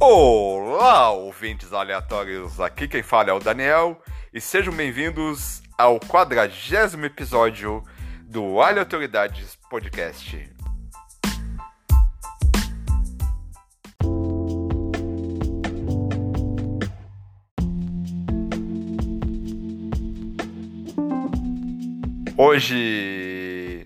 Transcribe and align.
Olá, 0.00 1.10
ouvintes 1.10 1.72
aleatórios! 1.72 2.60
Aqui 2.60 2.86
quem 2.86 3.02
fala 3.02 3.30
é 3.30 3.32
o 3.32 3.40
Daniel 3.40 4.00
e 4.32 4.40
sejam 4.40 4.72
bem-vindos 4.72 5.60
ao 5.76 5.98
quadragésimo 5.98 7.04
episódio 7.04 7.82
do 8.22 8.60
Aleatoridades 8.60 9.58
Podcast. 9.68 10.48
Hoje 22.36 23.84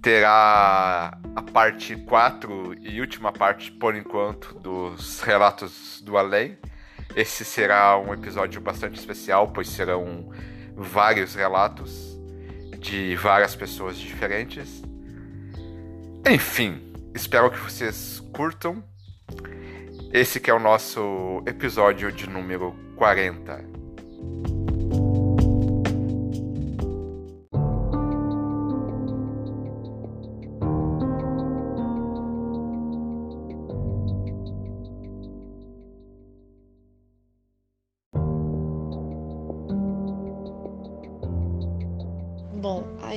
terá 0.00 1.20
a 1.34 1.42
parte 1.42 1.96
4 1.96 2.74
e 2.80 3.00
última 3.00 3.32
parte, 3.32 3.72
por 3.72 3.94
enquanto, 3.94 4.54
dos 4.54 5.20
relatos 5.20 6.00
do 6.04 6.16
além. 6.16 6.56
Esse 7.16 7.44
será 7.44 7.98
um 7.98 8.12
episódio 8.12 8.60
bastante 8.60 8.98
especial, 8.98 9.48
pois 9.48 9.68
serão 9.68 10.30
vários 10.76 11.34
relatos 11.34 12.18
de 12.78 13.16
várias 13.16 13.54
pessoas 13.56 13.96
diferentes. 13.96 14.82
Enfim, 16.28 16.92
espero 17.14 17.50
que 17.50 17.58
vocês 17.58 18.20
curtam. 18.32 18.82
Esse 20.12 20.38
que 20.38 20.50
é 20.50 20.54
o 20.54 20.60
nosso 20.60 21.42
episódio 21.46 22.12
de 22.12 22.28
número 22.28 22.74
40. 22.96 24.53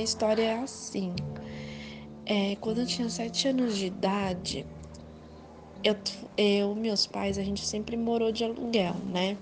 História 0.08 0.42
é 0.42 0.58
assim. 0.58 1.14
É, 2.24 2.56
quando 2.56 2.80
eu 2.80 2.86
tinha 2.86 3.08
sete 3.10 3.48
anos 3.48 3.76
de 3.76 3.86
idade, 3.86 4.66
eu, 5.84 5.96
eu, 6.36 6.74
meus 6.74 7.06
pais, 7.06 7.38
a 7.38 7.42
gente 7.42 7.64
sempre 7.64 7.96
morou 7.96 8.32
de 8.32 8.44
aluguel, 8.44 8.94
né? 9.12 9.36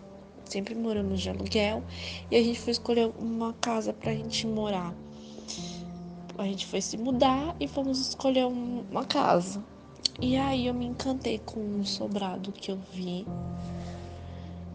Sempre 0.45 0.75
moramos 0.75 1.21
de 1.21 1.31
aluguel 1.31 1.83
e 2.31 2.37
a 2.37 2.43
gente 2.43 2.59
foi 2.59 2.73
escolher 2.73 3.13
uma 3.19 3.53
casa 3.55 3.93
pra 3.93 4.13
gente 4.13 4.47
morar. 4.47 4.95
A 6.39 6.45
gente 6.45 6.67
foi 6.67 6.81
se 6.81 6.99
mudar 6.99 7.57
e 7.59 7.67
fomos 7.67 7.99
escolher 8.09 8.45
uma 8.45 9.05
casa. 9.05 9.65
E 10.21 10.37
aí 10.37 10.67
eu 10.67 10.75
me 10.75 10.87
encantei 10.87 11.39
com 11.39 11.61
um 11.61 11.85
sobrado 11.85 12.53
que 12.53 12.71
eu 12.71 12.79
vi, 12.93 13.27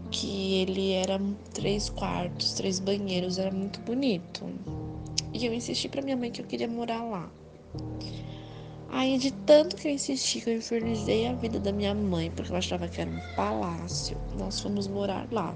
que 0.10 0.56
ele 0.56 0.92
era 0.92 1.20
três 1.54 1.90
quartos, 1.90 2.54
três 2.54 2.80
banheiros, 2.80 3.38
era 3.38 3.52
muito 3.52 3.80
bonito. 3.82 4.46
E 5.34 5.46
eu 5.46 5.54
insisti 5.54 5.88
pra 5.88 6.02
minha 6.02 6.18
mãe 6.18 6.32
que 6.32 6.42
eu 6.42 6.46
queria 6.46 6.68
morar 6.68 7.04
lá. 7.04 7.32
Aí, 8.90 9.18
de 9.18 9.32
tanto 9.32 9.78
que 9.78 9.88
eu 9.88 9.92
insisti, 9.92 10.42
que 10.42 10.50
eu 10.50 10.58
infernizei 10.58 11.26
a 11.26 11.34
vida 11.34 11.60
da 11.60 11.72
minha 11.72 11.96
mãe, 11.96 12.30
porque 12.30 12.52
eu 12.52 12.58
achava 12.58 12.90
que 12.90 13.00
era 13.00 13.10
um 13.10 13.36
palácio, 13.36 14.18
nós 14.38 14.60
fomos 14.60 14.86
morar 14.88 15.28
lá. 15.32 15.54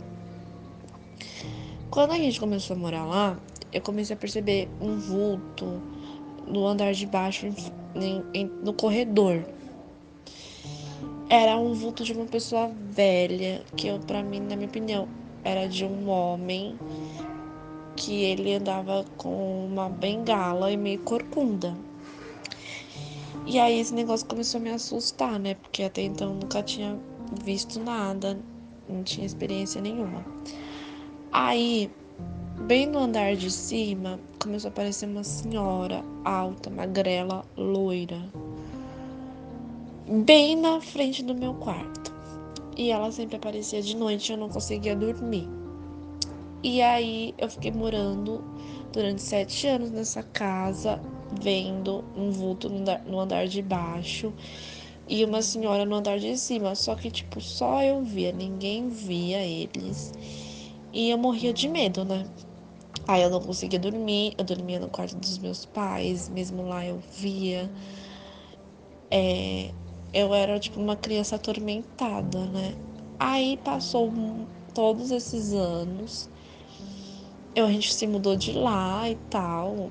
Quando 1.89 2.11
a 2.11 2.17
gente 2.17 2.39
começou 2.39 2.75
a 2.75 2.79
morar 2.79 3.05
lá, 3.05 3.37
eu 3.73 3.81
comecei 3.81 4.15
a 4.15 4.19
perceber 4.19 4.69
um 4.79 4.97
vulto 4.97 5.81
no 6.47 6.65
andar 6.65 6.93
de 6.93 7.05
baixo, 7.05 7.45
em, 7.95 8.23
em, 8.33 8.45
no 8.63 8.73
corredor. 8.73 9.43
Era 11.29 11.57
um 11.57 11.73
vulto 11.73 12.05
de 12.05 12.13
uma 12.13 12.25
pessoa 12.25 12.71
velha, 12.89 13.63
que 13.75 13.87
eu, 13.87 13.99
pra 13.99 14.23
mim, 14.23 14.39
na 14.39 14.55
minha 14.55 14.67
opinião, 14.67 15.09
era 15.43 15.67
de 15.67 15.83
um 15.83 16.07
homem 16.09 16.77
que 17.95 18.23
ele 18.23 18.53
andava 18.55 19.05
com 19.17 19.65
uma 19.65 19.89
bengala 19.89 20.71
e 20.71 20.77
meio 20.77 20.99
corcunda. 20.99 21.75
E 23.45 23.59
aí 23.59 23.79
esse 23.79 23.93
negócio 23.93 24.25
começou 24.25 24.59
a 24.59 24.63
me 24.63 24.71
assustar, 24.71 25.39
né? 25.39 25.55
Porque 25.55 25.83
até 25.83 26.01
então 26.01 26.33
nunca 26.33 26.63
tinha 26.63 26.97
visto 27.43 27.79
nada, 27.79 28.37
não 28.89 29.03
tinha 29.03 29.25
experiência 29.25 29.79
nenhuma. 29.81 30.25
Aí, 31.31 31.91
bem 32.61 32.87
no 32.87 32.99
andar 32.99 33.35
de 33.35 33.51
cima, 33.51 34.19
começou 34.39 34.69
a 34.69 34.71
aparecer 34.71 35.07
uma 35.07 35.23
senhora 35.23 36.03
alta, 36.23 36.69
magrela, 36.69 37.45
loira, 37.55 38.21
bem 40.07 40.55
na 40.55 40.81
frente 40.81 41.23
do 41.23 41.35
meu 41.35 41.53
quarto. 41.55 42.13
E 42.77 42.91
ela 42.91 43.11
sempre 43.11 43.37
aparecia 43.37 43.81
de 43.81 43.95
noite 43.95 44.31
eu 44.31 44.37
não 44.37 44.49
conseguia 44.49 44.95
dormir. 44.95 45.47
E 46.63 46.81
aí 46.81 47.33
eu 47.37 47.49
fiquei 47.49 47.71
morando 47.71 48.43
durante 48.91 49.21
sete 49.21 49.67
anos 49.67 49.91
nessa 49.91 50.23
casa, 50.23 50.99
vendo 51.41 52.03
um 52.15 52.31
vulto 52.31 52.69
no 52.69 53.19
andar 53.19 53.47
de 53.47 53.61
baixo 53.61 54.33
e 55.07 55.23
uma 55.23 55.41
senhora 55.41 55.85
no 55.85 55.95
andar 55.95 56.17
de 56.17 56.37
cima. 56.37 56.73
Só 56.75 56.95
que, 56.95 57.11
tipo, 57.11 57.39
só 57.41 57.83
eu 57.83 58.03
via, 58.03 58.31
ninguém 58.31 58.89
via 58.89 59.43
eles. 59.43 60.11
E 60.93 61.09
eu 61.09 61.17
morria 61.17 61.53
de 61.53 61.67
medo, 61.67 62.05
né? 62.05 62.25
Aí 63.07 63.21
eu 63.21 63.29
não 63.29 63.39
conseguia 63.41 63.77
dormir, 63.77 64.33
eu 64.37 64.43
dormia 64.43 64.79
no 64.79 64.89
quarto 64.89 65.15
dos 65.15 65.37
meus 65.37 65.65
pais, 65.65 66.29
mesmo 66.29 66.63
lá 66.67 66.85
eu 66.85 66.99
via. 67.11 67.69
É, 69.11 69.71
eu 70.13 70.33
era, 70.33 70.57
tipo, 70.59 70.79
uma 70.79 70.95
criança 70.95 71.35
atormentada, 71.35 72.45
né? 72.47 72.73
Aí 73.19 73.57
passou 73.63 74.11
todos 74.73 75.11
esses 75.11 75.53
anos 75.53 76.29
eu, 77.55 77.65
a 77.65 77.71
gente 77.71 77.93
se 77.93 78.05
mudou 78.05 78.35
de 78.35 78.51
lá 78.51 79.09
e 79.09 79.15
tal. 79.29 79.89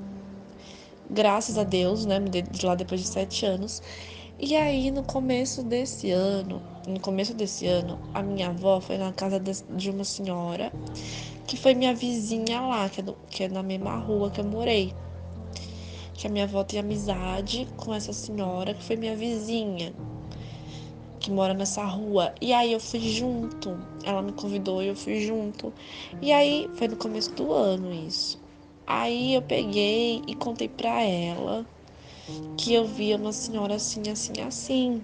Graças 1.11 1.57
a 1.57 1.65
Deus, 1.65 2.05
né? 2.05 2.21
Mudei 2.21 2.43
de 2.43 2.65
lá 2.67 2.75
depois 2.75 3.01
de 3.01 3.09
sete 3.09 3.47
anos. 3.47 3.83
E 4.39 4.55
aí, 4.55 4.91
no 4.91 5.03
começo 5.03 5.63
desse 5.63 6.11
ano, 6.11 6.63
no 6.87 7.01
começo 7.01 7.33
desse 7.33 7.67
ano, 7.67 7.99
a 8.13 8.23
minha 8.23 8.49
avó 8.49 8.81
foi 8.81 8.99
na 8.99 9.13
casa 9.13 9.41
de 9.41 9.91
uma 9.91 10.05
senhora 10.05 10.73
que 11.47 11.57
foi 11.57 11.75
minha 11.75 11.95
vizinha 11.95 12.61
lá, 12.61 12.89
que 12.89 13.01
é, 13.01 13.03
do, 13.03 13.17
que 13.31 13.45
é 13.45 13.49
na 13.49 13.63
mesma 13.63 13.97
rua 13.97 14.31
que 14.31 14.41
eu 14.41 14.45
morei. 14.45 14.93
Que 16.13 16.27
a 16.27 16.31
minha 16.31 16.45
avó 16.45 16.65
tem 16.65 16.79
amizade 16.79 17.67
com 17.77 17.95
essa 17.95 18.13
senhora 18.13 18.75
que 18.75 18.83
foi 18.83 18.97
minha 18.97 19.17
vizinha 19.17 19.95
que 21.25 21.31
mora 21.31 21.55
nessa 21.55 21.83
rua. 21.83 22.35
E 22.39 22.53
aí 22.53 22.75
eu 22.75 22.79
fui 22.79 23.01
junto. 23.01 23.79
Ela 24.05 24.21
me 24.21 24.33
convidou 24.33 24.83
e 24.83 24.89
eu 24.89 24.95
fui 24.95 25.21
junto. 25.21 25.73
E 26.21 26.31
aí 26.31 26.69
foi 26.75 26.87
no 26.87 26.97
começo 26.97 27.33
do 27.33 27.51
ano 27.51 27.91
isso. 27.95 28.39
Aí 28.87 29.35
eu 29.35 29.41
peguei 29.41 30.21
e 30.29 30.35
contei 30.35 30.69
pra 30.69 31.03
ela 31.03 31.65
que 32.59 32.75
eu 32.75 32.85
via 32.85 33.17
uma 33.17 33.33
senhora 33.33 33.77
assim, 33.77 34.03
assim, 34.11 34.35
assim. 34.47 35.03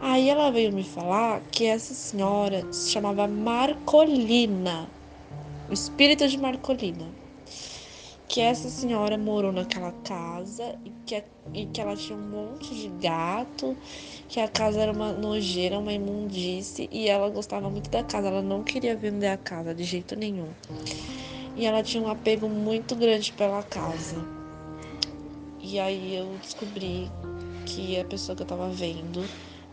Aí 0.00 0.30
ela 0.30 0.50
veio 0.50 0.72
me 0.72 0.82
falar 0.82 1.42
que 1.52 1.66
essa 1.66 1.92
senhora 1.92 2.66
se 2.72 2.90
chamava 2.90 3.28
Marcolina, 3.28 4.88
o 5.68 5.74
espírito 5.74 6.26
de 6.26 6.38
Marcolina 6.38 7.23
que 8.28 8.40
essa 8.40 8.68
senhora 8.68 9.16
morou 9.18 9.52
naquela 9.52 9.92
casa 10.04 10.76
e 10.84 10.90
que, 11.06 11.22
e 11.52 11.66
que 11.66 11.80
ela 11.80 11.94
tinha 11.94 12.18
um 12.18 12.22
monte 12.22 12.74
de 12.74 12.88
gato, 13.00 13.76
que 14.28 14.40
a 14.40 14.48
casa 14.48 14.80
era 14.80 14.92
uma 14.92 15.12
nojeira, 15.12 15.78
uma 15.78 15.92
imundice, 15.92 16.88
e 16.90 17.08
ela 17.08 17.28
gostava 17.28 17.68
muito 17.68 17.90
da 17.90 18.02
casa, 18.02 18.28
ela 18.28 18.42
não 18.42 18.62
queria 18.62 18.96
vender 18.96 19.28
a 19.28 19.36
casa 19.36 19.74
de 19.74 19.84
jeito 19.84 20.16
nenhum. 20.16 20.48
E 21.56 21.66
ela 21.66 21.82
tinha 21.82 22.02
um 22.02 22.08
apego 22.08 22.48
muito 22.48 22.96
grande 22.96 23.32
pela 23.32 23.62
casa. 23.62 24.16
E 25.60 25.78
aí 25.78 26.16
eu 26.16 26.36
descobri 26.42 27.10
que 27.64 27.98
a 27.98 28.04
pessoa 28.04 28.34
que 28.34 28.42
eu 28.42 28.46
tava 28.46 28.68
vendo 28.68 29.24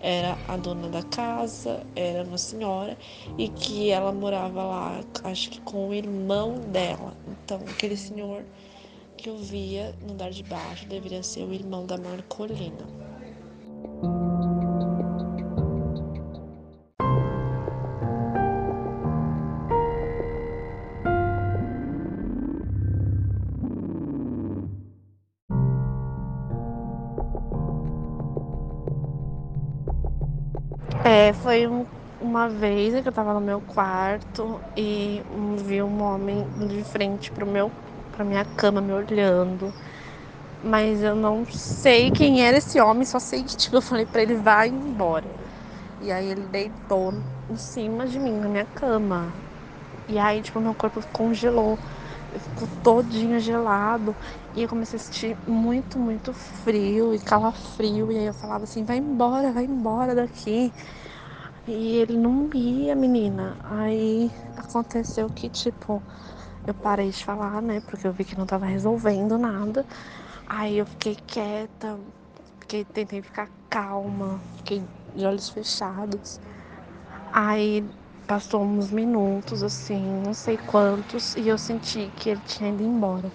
era 0.02 0.38
a 0.48 0.58
dona 0.58 0.90
da 0.90 1.04
casa, 1.04 1.86
era 1.96 2.24
uma 2.24 2.38
senhora 2.38 2.98
e 3.38 3.48
que 3.50 3.90
ela 3.90 4.12
morava 4.12 4.64
lá, 4.64 5.00
acho 5.24 5.50
que 5.50 5.62
com 5.62 5.90
o 5.90 5.94
irmão 5.94 6.60
dela. 6.72 7.14
Então, 7.28 7.60
aquele 7.70 7.96
senhor 7.96 8.44
que 9.18 9.30
eu 9.30 9.38
via 9.38 9.96
no 10.02 10.14
andar 10.14 10.32
de 10.32 10.44
baixo 10.44 10.88
deveria 10.88 11.22
ser 11.22 11.44
o 11.44 11.54
irmão 11.54 11.86
da 11.86 11.98
Marcolina. 11.98 12.88
É, 31.14 31.34
foi 31.34 31.68
um, 31.68 31.86
uma 32.20 32.48
vez 32.48 33.02
que 33.02 33.08
eu 33.10 33.12
tava 33.12 33.34
no 33.34 33.42
meu 33.42 33.62
quarto 33.62 34.64
e 34.78 35.22
vi 35.66 35.82
um 35.84 36.02
homem 36.02 36.48
de 36.56 36.84
frente 36.86 37.30
pro 37.34 37.46
meu, 37.46 37.74
pra 38.10 38.24
minha 38.24 38.46
cama 38.46 38.80
me 38.82 38.94
olhando. 38.94 39.76
Mas 40.64 41.02
eu 41.04 41.16
não 41.16 41.46
sei 41.46 42.12
quem 42.12 42.46
era 42.46 42.58
esse 42.58 42.80
homem, 42.82 43.06
só 43.06 43.20
sei 43.20 43.44
que 43.46 43.58
tipo, 43.58 43.76
eu 43.78 43.82
falei 43.82 44.06
pra 44.06 44.22
ele, 44.24 44.36
vai 44.36 44.70
embora. 44.70 45.30
E 46.00 46.12
aí 46.12 46.28
ele 46.28 46.48
deitou 46.48 47.24
em 47.50 47.58
cima 47.58 48.08
de 48.08 48.20
mim, 48.20 48.40
na 48.40 48.50
minha 48.50 48.68
cama. 48.68 49.36
E 50.08 50.18
aí, 50.20 50.42
tipo, 50.42 50.60
meu 50.60 50.76
corpo 50.76 51.02
congelou. 51.12 51.80
Ficou 52.40 52.68
todinho 52.84 53.40
gelado. 53.40 54.16
E 54.56 54.62
eu 54.64 54.70
comecei 54.70 54.98
a 54.98 55.00
sentir 55.00 55.38
muito, 55.48 56.00
muito 56.00 56.34
frio 56.34 57.14
e 57.14 57.20
calafrio. 57.20 58.12
E 58.12 58.18
aí 58.18 58.26
eu 58.26 58.34
falava 58.34 58.64
assim, 58.64 58.84
vai 58.86 58.98
embora, 58.98 59.52
vai 59.52 59.66
embora 59.66 60.16
daqui. 60.16 60.74
E 61.68 61.98
ele 61.98 62.18
não 62.18 62.50
ia, 62.54 62.96
menina. 62.96 63.58
Aí 63.64 64.32
aconteceu 64.58 65.30
que, 65.30 65.50
tipo, 65.50 66.04
eu 66.66 66.74
parei 66.74 67.10
de 67.10 67.24
falar, 67.24 67.62
né? 67.62 67.82
Porque 67.82 68.08
eu 68.08 68.14
vi 68.14 68.26
que 68.26 68.38
não 68.38 68.46
tava 68.46 68.66
resolvendo 68.66 69.38
nada. 69.38 69.86
Aí 70.48 70.78
eu 70.78 70.86
fiquei 70.86 71.16
quieta, 71.28 72.00
fiquei, 72.60 72.86
tentei 72.86 73.22
ficar 73.22 73.50
calma, 73.70 74.42
fiquei 74.58 74.84
de 75.16 75.26
olhos 75.26 75.50
fechados. 75.50 76.40
Aí 77.34 77.88
passou 78.32 78.64
uns 78.64 78.92
minutos, 78.92 79.62
assim, 79.62 80.22
não 80.22 80.34
sei 80.34 80.58
quantos, 80.58 81.36
e 81.36 81.48
eu 81.50 81.58
senti 81.58 82.12
que 82.14 82.30
ele 82.30 82.42
tinha 82.42 82.70
ido 82.70 82.82
embora. 82.82 83.34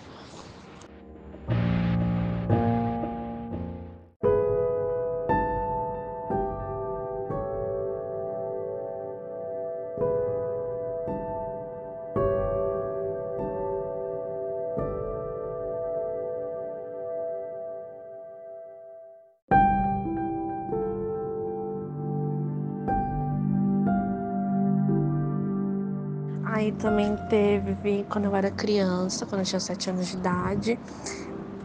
Quando 28.08 28.24
eu 28.26 28.34
era 28.34 28.50
criança, 28.50 29.26
quando 29.26 29.40
eu 29.40 29.46
tinha 29.46 29.60
sete 29.60 29.90
anos 29.90 30.08
de 30.08 30.16
idade, 30.16 30.78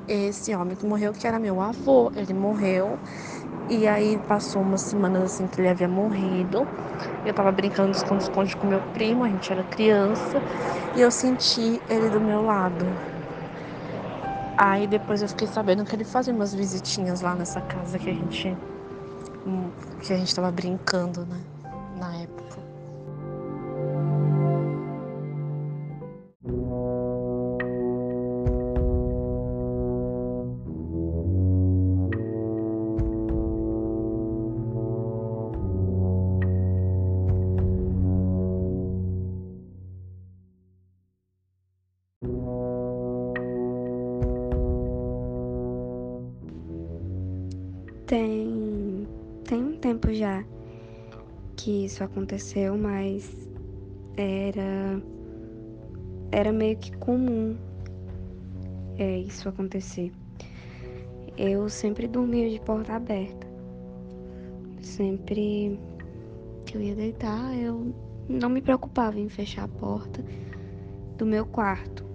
esse 0.07 0.53
homem 0.55 0.75
que 0.75 0.85
morreu, 0.85 1.13
que 1.13 1.27
era 1.27 1.39
meu 1.39 1.61
avô, 1.61 2.11
ele 2.15 2.33
morreu. 2.33 2.99
E 3.69 3.87
aí 3.87 4.17
passou 4.27 4.61
umas 4.61 4.81
semanas 4.81 5.23
assim 5.23 5.47
que 5.47 5.61
ele 5.61 5.69
havia 5.69 5.87
morrido. 5.87 6.67
Eu 7.25 7.33
tava 7.33 7.51
brincando 7.51 7.91
de 7.91 7.97
esconde-esconde 7.97 8.55
com 8.57 8.67
meu 8.67 8.81
primo, 8.93 9.23
a 9.23 9.29
gente 9.29 9.51
era 9.51 9.63
criança, 9.63 10.41
e 10.95 11.01
eu 11.01 11.09
senti 11.09 11.81
ele 11.89 12.09
do 12.09 12.19
meu 12.19 12.41
lado. 12.43 12.85
Aí 14.57 14.85
depois 14.87 15.21
eu 15.21 15.29
fiquei 15.29 15.47
sabendo 15.47 15.83
que 15.85 15.95
ele 15.95 16.03
fazia 16.03 16.33
umas 16.33 16.53
visitinhas 16.53 17.21
lá 17.21 17.35
nessa 17.35 17.61
casa 17.61 17.97
que 17.97 18.09
a 18.09 18.13
gente 18.13 18.55
que 20.03 20.13
a 20.13 20.17
gente 20.17 20.35
tava 20.35 20.51
brincando, 20.51 21.25
né, 21.25 21.41
na 21.99 22.15
época. 22.17 22.60
Já 50.21 50.43
que 51.55 51.85
isso 51.85 52.03
aconteceu, 52.03 52.77
mas 52.77 53.35
era 54.15 55.01
era 56.31 56.51
meio 56.51 56.77
que 56.77 56.95
comum 56.97 57.57
é, 58.97 59.17
isso 59.17 59.49
acontecer. 59.49 60.11
Eu 61.35 61.67
sempre 61.69 62.07
dormia 62.07 62.49
de 62.49 62.59
porta 62.61 62.93
aberta. 62.93 63.47
Sempre 64.79 65.79
que 66.65 66.77
eu 66.77 66.81
ia 66.81 66.95
deitar, 66.95 67.57
eu 67.57 67.93
não 68.29 68.49
me 68.49 68.61
preocupava 68.61 69.19
em 69.19 69.27
fechar 69.27 69.63
a 69.63 69.67
porta 69.67 70.23
do 71.17 71.25
meu 71.25 71.47
quarto. 71.47 72.05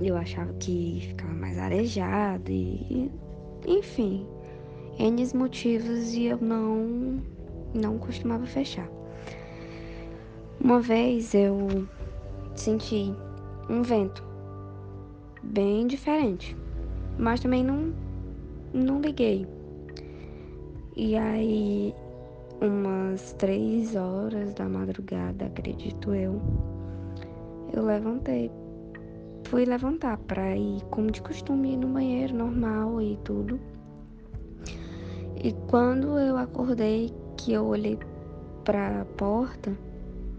Eu 0.00 0.16
achava 0.16 0.52
que 0.54 1.06
ficava 1.08 1.34
mais 1.34 1.58
arejado 1.58 2.50
e 2.50 3.10
enfim, 3.66 4.26
N 4.98 5.26
motivos 5.34 6.14
e 6.14 6.26
eu 6.26 6.38
não 6.38 7.22
não 7.74 7.98
costumava 7.98 8.46
fechar. 8.46 8.88
Uma 10.60 10.80
vez 10.80 11.34
eu 11.34 11.88
senti 12.54 13.12
um 13.68 13.82
vento 13.82 14.22
bem 15.42 15.86
diferente, 15.86 16.56
mas 17.18 17.40
também 17.40 17.64
não 17.64 17.92
não 18.72 19.00
liguei. 19.00 19.46
E 20.96 21.16
aí 21.16 21.94
umas 22.60 23.32
três 23.34 23.96
horas 23.96 24.54
da 24.54 24.68
madrugada, 24.68 25.46
acredito 25.46 26.14
eu, 26.14 26.40
eu 27.72 27.84
levantei. 27.84 28.50
Fui 29.44 29.64
levantar 29.64 30.16
para 30.18 30.56
ir, 30.56 30.82
como 30.90 31.10
de 31.10 31.20
costume, 31.20 31.76
no 31.76 31.88
banheiro 31.88 32.34
normal 32.34 33.00
e 33.02 33.18
tudo. 33.24 33.60
E 35.44 35.52
quando 35.68 36.18
eu 36.18 36.38
acordei, 36.38 37.12
que 37.36 37.52
eu 37.52 37.66
olhei 37.66 37.98
para 38.64 39.02
a 39.02 39.04
porta, 39.04 39.76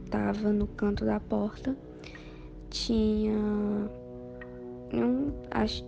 tava 0.09 0.51
no 0.51 0.65
canto 0.65 1.05
da 1.05 1.19
porta, 1.19 1.77
tinha 2.71 3.37
um, 4.91 5.31
acho, 5.51 5.85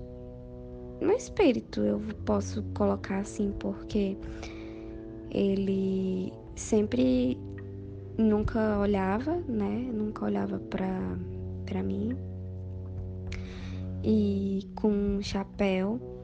um 1.02 1.10
espírito, 1.10 1.82
eu 1.82 2.00
posso 2.26 2.62
colocar 2.76 3.18
assim, 3.18 3.52
porque 3.58 4.16
ele 5.32 6.32
sempre 6.56 7.40
nunca 8.20 8.78
olhava, 8.78 9.38
né? 9.48 9.90
Nunca 9.92 10.26
olhava 10.26 10.60
para 10.60 11.18
para 11.66 11.82
mim. 11.82 12.16
E 14.04 14.62
com 14.76 14.90
um 14.90 15.24
chapéu 15.24 16.17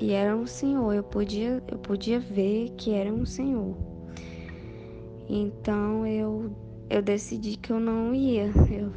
e 0.00 0.12
era 0.12 0.36
um 0.36 0.46
senhor, 0.46 0.94
eu 0.94 1.02
podia, 1.02 1.62
eu 1.70 1.78
podia 1.78 2.20
ver 2.20 2.70
que 2.76 2.92
era 2.92 3.12
um 3.12 3.26
senhor. 3.26 3.76
Então 5.28 6.06
eu, 6.06 6.50
eu 6.88 7.02
decidi 7.02 7.56
que 7.56 7.72
eu 7.72 7.80
não 7.80 8.14
ia, 8.14 8.46
eu, 8.70 8.92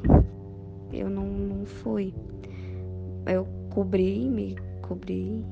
eu 0.93 1.09
não, 1.09 1.25
não 1.25 1.65
fui. 1.65 2.13
Eu 3.25 3.47
cobri, 3.73 4.29
me 4.29 4.55
cobri 4.81 5.43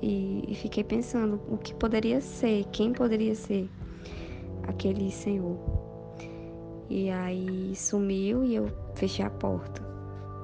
e, 0.00 0.44
e 0.48 0.54
fiquei 0.54 0.84
pensando 0.84 1.40
o 1.48 1.56
que 1.56 1.74
poderia 1.74 2.20
ser, 2.20 2.64
quem 2.72 2.92
poderia 2.92 3.34
ser 3.34 3.68
aquele 4.62 5.10
senhor. 5.10 5.58
E 6.88 7.10
aí 7.10 7.74
sumiu 7.74 8.44
e 8.44 8.54
eu 8.54 8.68
fechei 8.94 9.24
a 9.24 9.30
porta. 9.30 9.85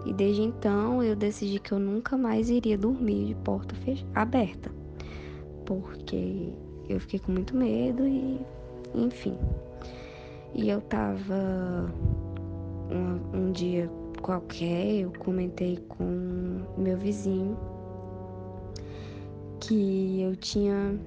E 0.05 0.13
desde 0.13 0.43
então 0.43 1.03
eu 1.03 1.15
decidi 1.15 1.59
que 1.59 1.73
eu 1.73 1.79
nunca 1.79 2.17
mais 2.17 2.51
iria 2.51 2.77
dormir 2.77 3.27
de 3.27 3.35
porta 3.37 3.75
aberta, 4.15 4.71
porque 5.65 6.53
eu 6.89 7.01
fiquei 7.01 7.21
com 7.21 7.33
muito 7.33 7.57
medo 7.57 8.07
e, 8.07 8.41
enfim. 8.95 9.39
E 10.55 10.69
eu 10.69 10.81
tava 10.83 11.93
um, 12.91 13.39
um 13.39 13.53
dia 13.53 13.89
qualquer, 14.21 15.03
eu 15.03 15.13
comentei 15.19 15.79
com 15.89 16.63
meu 16.77 16.97
vizinho 16.97 17.57
que 19.61 20.23
eu 20.23 20.37
tinha 20.37 20.99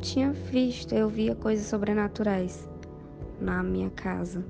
tinha 0.00 0.32
visto, 0.32 0.94
eu 0.94 1.08
via 1.08 1.34
coisas 1.34 1.66
sobrenaturais 1.66 2.68
na 3.40 3.62
minha 3.62 3.90
casa, 3.90 4.44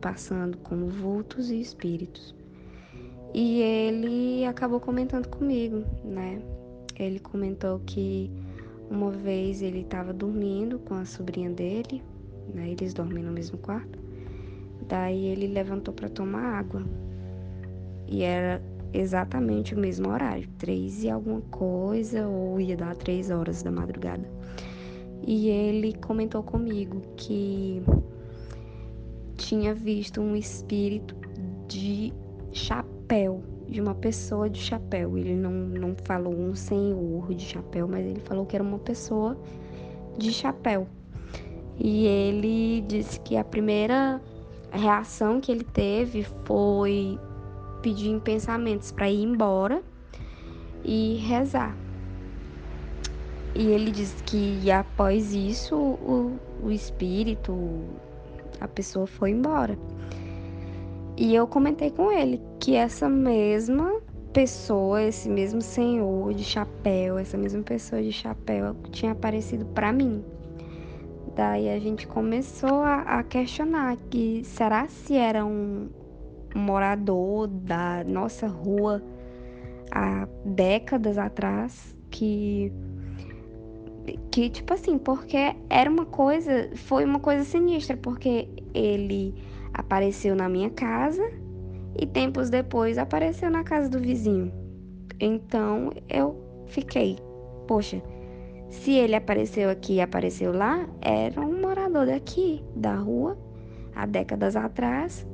passando 0.00 0.58
como 0.58 0.88
vultos 0.88 1.50
e 1.50 1.60
espíritos. 1.60 2.37
E 3.34 3.60
ele 3.60 4.46
acabou 4.46 4.80
comentando 4.80 5.28
comigo, 5.28 5.84
né? 6.02 6.40
Ele 6.98 7.20
comentou 7.20 7.80
que 7.80 8.30
uma 8.90 9.10
vez 9.10 9.60
ele 9.60 9.80
estava 9.80 10.12
dormindo 10.12 10.78
com 10.78 10.94
a 10.94 11.04
sobrinha 11.04 11.50
dele, 11.50 12.02
né? 12.54 12.70
Eles 12.70 12.94
dormem 12.94 13.22
no 13.22 13.30
mesmo 13.30 13.58
quarto. 13.58 13.98
Daí 14.88 15.26
ele 15.26 15.46
levantou 15.46 15.92
para 15.92 16.08
tomar 16.08 16.58
água. 16.58 16.82
E 18.06 18.22
era 18.22 18.62
exatamente 18.94 19.74
o 19.74 19.78
mesmo 19.78 20.08
horário, 20.08 20.48
três 20.56 21.04
e 21.04 21.10
alguma 21.10 21.42
coisa, 21.42 22.26
ou 22.26 22.58
ia 22.58 22.76
dar 22.76 22.96
três 22.96 23.30
horas 23.30 23.62
da 23.62 23.70
madrugada. 23.70 24.26
E 25.26 25.48
ele 25.48 25.92
comentou 25.98 26.42
comigo 26.42 27.02
que 27.16 27.82
tinha 29.36 29.74
visto 29.74 30.22
um 30.22 30.34
espírito 30.34 31.14
de 31.68 32.14
chapéu 32.50 32.97
chapéu, 33.08 33.42
de 33.66 33.80
uma 33.80 33.94
pessoa 33.94 34.50
de 34.50 34.60
chapéu. 34.60 35.16
Ele 35.16 35.34
não, 35.34 35.50
não 35.50 35.96
falou 36.04 36.34
um 36.34 36.54
senhor 36.54 37.32
de 37.34 37.42
chapéu, 37.42 37.88
mas 37.88 38.04
ele 38.04 38.20
falou 38.20 38.44
que 38.44 38.54
era 38.54 38.62
uma 38.62 38.78
pessoa 38.78 39.34
de 40.18 40.30
chapéu. 40.30 40.86
E 41.78 42.06
ele 42.06 42.84
disse 42.86 43.18
que 43.20 43.36
a 43.36 43.44
primeira 43.44 44.20
reação 44.70 45.40
que 45.40 45.50
ele 45.50 45.64
teve 45.64 46.22
foi 46.44 47.18
pedir 47.80 48.10
em 48.10 48.20
pensamentos 48.20 48.92
para 48.92 49.08
ir 49.08 49.22
embora 49.22 49.82
e 50.84 51.16
rezar. 51.26 51.74
E 53.54 53.68
ele 53.68 53.90
disse 53.90 54.22
que 54.24 54.70
após 54.70 55.32
isso 55.32 55.74
o, 55.74 56.38
o 56.62 56.70
espírito, 56.70 57.56
a 58.60 58.68
pessoa 58.68 59.06
foi 59.06 59.30
embora. 59.30 59.78
E 61.18 61.34
eu 61.34 61.48
comentei 61.48 61.90
com 61.90 62.12
ele 62.12 62.40
que 62.60 62.76
essa 62.76 63.08
mesma 63.08 64.00
pessoa, 64.32 65.02
esse 65.02 65.28
mesmo 65.28 65.60
senhor 65.60 66.32
de 66.32 66.44
chapéu, 66.44 67.18
essa 67.18 67.36
mesma 67.36 67.60
pessoa 67.64 68.00
de 68.00 68.12
chapéu 68.12 68.76
tinha 68.92 69.10
aparecido 69.10 69.66
para 69.66 69.92
mim. 69.92 70.24
Daí 71.34 71.68
a 71.70 71.78
gente 71.80 72.06
começou 72.06 72.82
a, 72.82 73.00
a, 73.00 73.22
questionar 73.24 73.96
que 74.08 74.44
será 74.44 74.86
se 74.88 75.16
era 75.16 75.44
um, 75.44 75.88
morador 76.54 77.48
da 77.48 78.04
nossa 78.04 78.46
rua 78.46 79.02
há 79.90 80.28
décadas 80.44 81.18
atrás 81.18 81.96
que 82.10 82.72
que 84.30 84.48
tipo 84.48 84.72
assim, 84.72 84.96
porque 84.98 85.54
era 85.68 85.90
uma 85.90 86.06
coisa, 86.06 86.70
foi 86.74 87.04
uma 87.04 87.20
coisa 87.20 87.44
sinistra, 87.44 87.96
porque 87.96 88.48
ele 88.72 89.34
apareceu 89.78 90.34
na 90.34 90.48
minha 90.48 90.68
casa 90.70 91.22
e 91.96 92.04
tempos 92.04 92.50
depois 92.50 92.98
apareceu 92.98 93.48
na 93.48 93.62
casa 93.62 93.88
do 93.88 94.00
vizinho. 94.00 94.52
Então 95.20 95.92
eu 96.08 96.36
fiquei, 96.66 97.16
poxa, 97.66 98.02
se 98.68 98.92
ele 98.92 99.14
apareceu 99.14 99.70
aqui 99.70 99.94
e 99.94 100.00
apareceu 100.00 100.52
lá, 100.52 100.86
era 101.00 101.40
um 101.40 101.60
morador 101.60 102.06
daqui, 102.06 102.62
da 102.74 102.96
rua, 102.96 103.38
há 103.94 104.04
décadas 104.04 104.56
atrás, 104.56 105.26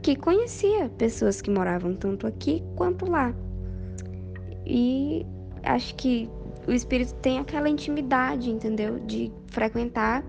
que 0.00 0.14
conhecia 0.14 0.88
pessoas 0.96 1.42
que 1.42 1.50
moravam 1.50 1.94
tanto 1.94 2.26
aqui 2.26 2.62
quanto 2.76 3.10
lá. 3.10 3.34
E 4.64 5.26
acho 5.64 5.94
que 5.96 6.30
o 6.66 6.72
espírito 6.72 7.14
tem 7.16 7.38
aquela 7.38 7.68
intimidade, 7.68 8.50
entendeu? 8.50 8.98
De 9.00 9.32
frequentar, 9.48 10.24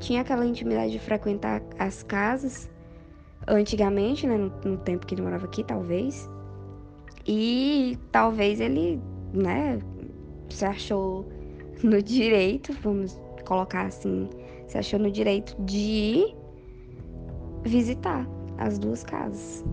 tinha 0.00 0.22
aquela 0.22 0.44
intimidade 0.44 0.92
de 0.92 0.98
frequentar 0.98 1.62
as 1.78 2.02
casas 2.02 2.68
antigamente, 3.46 4.26
né, 4.26 4.36
no, 4.36 4.50
no 4.64 4.78
tempo 4.78 5.06
que 5.06 5.14
ele 5.14 5.22
morava 5.22 5.46
aqui, 5.46 5.62
talvez. 5.62 6.28
E 7.26 7.98
talvez 8.10 8.60
ele, 8.60 9.00
né, 9.32 9.78
se 10.48 10.64
achou 10.64 11.28
no 11.82 12.02
direito, 12.02 12.72
vamos 12.82 13.20
colocar 13.44 13.86
assim, 13.86 14.28
se 14.66 14.78
achou 14.78 14.98
no 14.98 15.10
direito 15.10 15.56
de 15.62 16.34
visitar 17.64 18.26
as 18.58 18.78
duas 18.78 19.04
casas. 19.04 19.64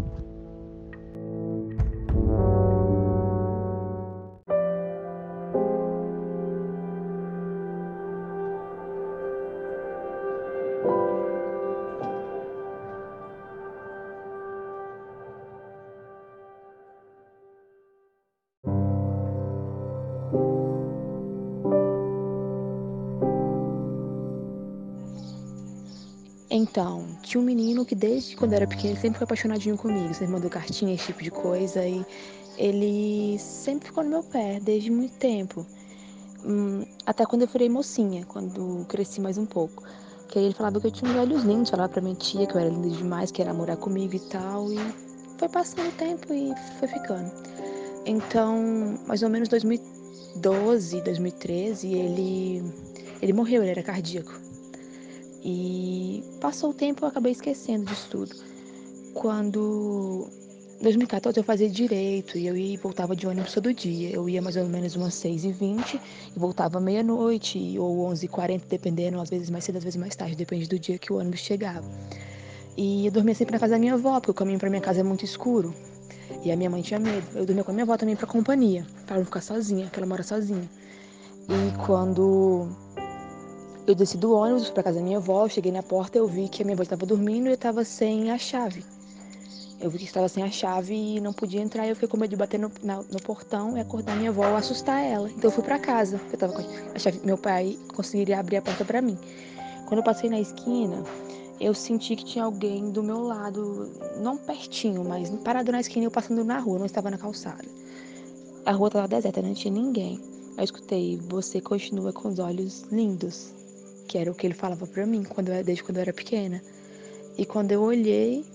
Então, 26.57 27.05
tinha 27.21 27.39
um 27.39 27.45
menino 27.45 27.85
que 27.85 27.93
desde 27.93 28.35
quando 28.35 28.53
era 28.53 28.65
pequeno 28.65 28.97
sempre 28.97 29.19
foi 29.19 29.25
apaixonadinho 29.25 29.77
comigo, 29.77 30.11
sempre 30.15 30.33
mandou 30.33 30.49
cartinha, 30.49 30.91
esse 30.91 31.05
tipo 31.05 31.21
de 31.21 31.29
coisa, 31.29 31.85
e 31.85 32.03
ele 32.57 33.37
sempre 33.37 33.89
ficou 33.89 34.03
no 34.03 34.09
meu 34.09 34.23
pé 34.23 34.59
desde 34.59 34.89
muito 34.89 35.13
tempo. 35.19 35.63
Hum, 36.43 36.83
até 37.05 37.27
quando 37.27 37.43
eu 37.43 37.47
virei 37.47 37.69
mocinha, 37.69 38.25
quando 38.25 38.83
cresci 38.89 39.21
mais 39.21 39.37
um 39.37 39.45
pouco. 39.45 39.83
Que 40.27 40.39
aí 40.39 40.45
ele 40.45 40.55
falava 40.55 40.81
que 40.81 40.87
eu 40.87 40.91
tinha 40.91 41.11
uns 41.11 41.17
olhos 41.17 41.43
lindos, 41.43 41.69
falava 41.69 41.89
pra 41.89 42.01
minha 42.01 42.15
tia 42.15 42.47
que 42.47 42.55
eu 42.55 42.59
era 42.59 42.71
linda 42.71 42.89
demais, 42.89 43.29
que 43.29 43.39
era 43.39 43.53
morar 43.53 43.77
comigo 43.77 44.15
e 44.15 44.19
tal, 44.19 44.73
e 44.73 44.79
foi 45.37 45.47
passando 45.49 45.89
o 45.89 45.91
tempo 45.91 46.33
e 46.33 46.55
foi 46.79 46.87
ficando. 46.87 47.31
Então, 48.03 48.97
mais 49.05 49.21
ou 49.21 49.29
menos 49.29 49.47
2012, 49.47 51.01
2013, 51.03 51.93
ele, 51.93 52.63
ele 53.21 53.33
morreu, 53.33 53.61
ele 53.61 53.69
era 53.69 53.83
cardíaco. 53.83 54.46
E 55.49 56.21
passou 56.41 56.71
o 56.71 56.73
tempo 56.73 57.05
eu 57.05 57.07
acabei 57.07 57.31
esquecendo 57.31 57.85
disso 57.85 58.09
tudo. 58.11 58.35
Quando 59.13 60.27
em 60.77 60.83
2014 60.83 61.39
eu 61.39 61.43
fazia 61.43 61.69
direito 61.69 62.37
e 62.37 62.47
eu 62.47 62.57
ia 62.57 62.73
e 62.73 62.75
voltava 62.77 63.15
de 63.15 63.25
ônibus 63.25 63.53
todo 63.53 63.73
dia. 63.73 64.09
Eu 64.09 64.27
ia 64.27 64.41
mais 64.41 64.57
ou 64.57 64.67
menos 64.67 64.97
umas 64.97 65.13
6h20 65.13 66.01
e 66.35 66.37
voltava 66.37 66.81
meia-noite 66.81 67.79
ou 67.79 68.11
11h40, 68.11 68.63
dependendo, 68.67 69.21
às 69.21 69.29
vezes 69.29 69.49
mais 69.49 69.63
cedo, 69.63 69.77
às 69.77 69.85
vezes 69.85 69.97
mais 69.97 70.17
tarde, 70.17 70.35
depende 70.35 70.67
do 70.67 70.77
dia 70.77 70.97
que 70.97 71.13
o 71.13 71.17
ônibus 71.17 71.39
chegava. 71.39 71.87
E 72.75 73.05
eu 73.05 73.11
dormia 73.13 73.33
sempre 73.33 73.53
na 73.53 73.59
casa 73.59 73.75
da 73.75 73.79
minha 73.79 73.93
avó, 73.93 74.19
porque 74.19 74.31
o 74.31 74.33
caminho 74.33 74.59
para 74.59 74.69
minha 74.69 74.81
casa 74.81 74.99
é 74.99 75.03
muito 75.03 75.23
escuro. 75.23 75.73
E 76.43 76.51
a 76.51 76.57
minha 76.57 76.69
mãe 76.69 76.81
tinha 76.81 76.99
medo. 76.99 77.25
Eu 77.33 77.45
dormia 77.45 77.63
com 77.63 77.71
a 77.71 77.73
minha 77.73 77.85
avó 77.85 77.95
também 77.95 78.17
para 78.17 78.27
companhia, 78.27 78.85
para 79.05 79.15
não 79.15 79.23
ficar 79.23 79.39
sozinha, 79.39 79.85
porque 79.85 79.97
ela 79.97 80.07
mora 80.07 80.23
sozinha. 80.23 80.69
E 81.47 81.85
quando 81.85 82.67
eu 83.87 83.95
desci 83.95 84.17
do 84.17 84.33
ônibus, 84.33 84.69
pra 84.69 84.83
casa 84.83 84.99
da 84.99 85.03
minha 85.03 85.17
avó, 85.17 85.47
cheguei 85.47 85.71
na 85.71 85.81
porta, 85.81 86.17
eu 86.17 86.27
vi 86.27 86.49
que 86.49 86.61
a 86.61 86.65
minha 86.65 86.75
avó 86.75 86.83
estava 86.83 87.05
dormindo 87.05 87.45
e 87.45 87.51
eu 87.51 87.53
estava 87.53 87.85
sem 87.85 88.29
a 88.29 88.37
chave. 88.37 88.83
Eu 89.79 89.89
vi 89.89 89.99
que 89.99 90.03
estava 90.03 90.27
sem 90.27 90.43
a 90.43 90.51
chave 90.51 90.93
e 90.93 91.21
não 91.21 91.31
podia 91.31 91.61
entrar. 91.61 91.87
Eu 91.87 91.95
fiquei 91.95 92.09
com 92.09 92.17
medo 92.17 92.31
de 92.31 92.35
bater 92.35 92.59
no, 92.59 92.69
na, 92.83 92.97
no 92.97 93.21
portão 93.23 93.77
e 93.77 93.79
acordar 93.79 94.17
minha 94.17 94.29
avó 94.29 94.55
assustar 94.57 95.01
ela. 95.01 95.29
Então 95.29 95.49
eu 95.49 95.51
fui 95.51 95.63
para 95.63 95.79
casa. 95.79 96.19
Eu 96.33 96.37
tava 96.37 96.53
com 96.53 96.61
a 96.93 96.99
chave. 96.99 97.21
Meu 97.23 97.37
pai 97.37 97.77
conseguiria 97.95 98.39
abrir 98.39 98.57
a 98.57 98.61
porta 98.61 98.83
para 98.83 99.01
mim. 99.01 99.17
Quando 99.85 99.99
eu 99.99 100.03
passei 100.03 100.29
na 100.29 100.39
esquina, 100.39 101.01
eu 101.61 101.73
senti 101.73 102.15
que 102.17 102.25
tinha 102.25 102.43
alguém 102.43 102.91
do 102.91 103.01
meu 103.01 103.21
lado, 103.21 103.89
não 104.19 104.35
pertinho, 104.35 105.05
mas 105.05 105.29
parado 105.45 105.71
na 105.71 105.79
esquina, 105.79 106.07
eu 106.07 106.11
passando 106.11 106.43
na 106.43 106.59
rua, 106.59 106.79
não 106.79 106.85
estava 106.85 107.09
na 107.09 107.17
calçada. 107.17 107.63
A 108.65 108.71
rua 108.71 108.87
estava 108.87 109.07
deserta, 109.07 109.41
não 109.41 109.53
tinha 109.53 109.73
ninguém. 109.73 110.19
Eu 110.57 110.63
escutei: 110.63 111.17
Você 111.29 111.61
continua 111.61 112.11
com 112.11 112.27
os 112.27 112.39
olhos 112.39 112.81
lindos 112.91 113.55
que 114.07 114.17
era 114.17 114.31
o 114.31 114.35
que 114.35 114.47
ele 114.47 114.53
falava 114.53 114.87
para 114.87 115.05
mim 115.05 115.23
quando 115.23 115.49
eu, 115.49 115.63
desde 115.63 115.83
quando 115.83 115.97
eu 115.97 116.01
era 116.01 116.13
pequena. 116.13 116.61
E 117.37 117.45
quando 117.45 117.71
eu 117.71 117.81
olhei, 117.81 118.45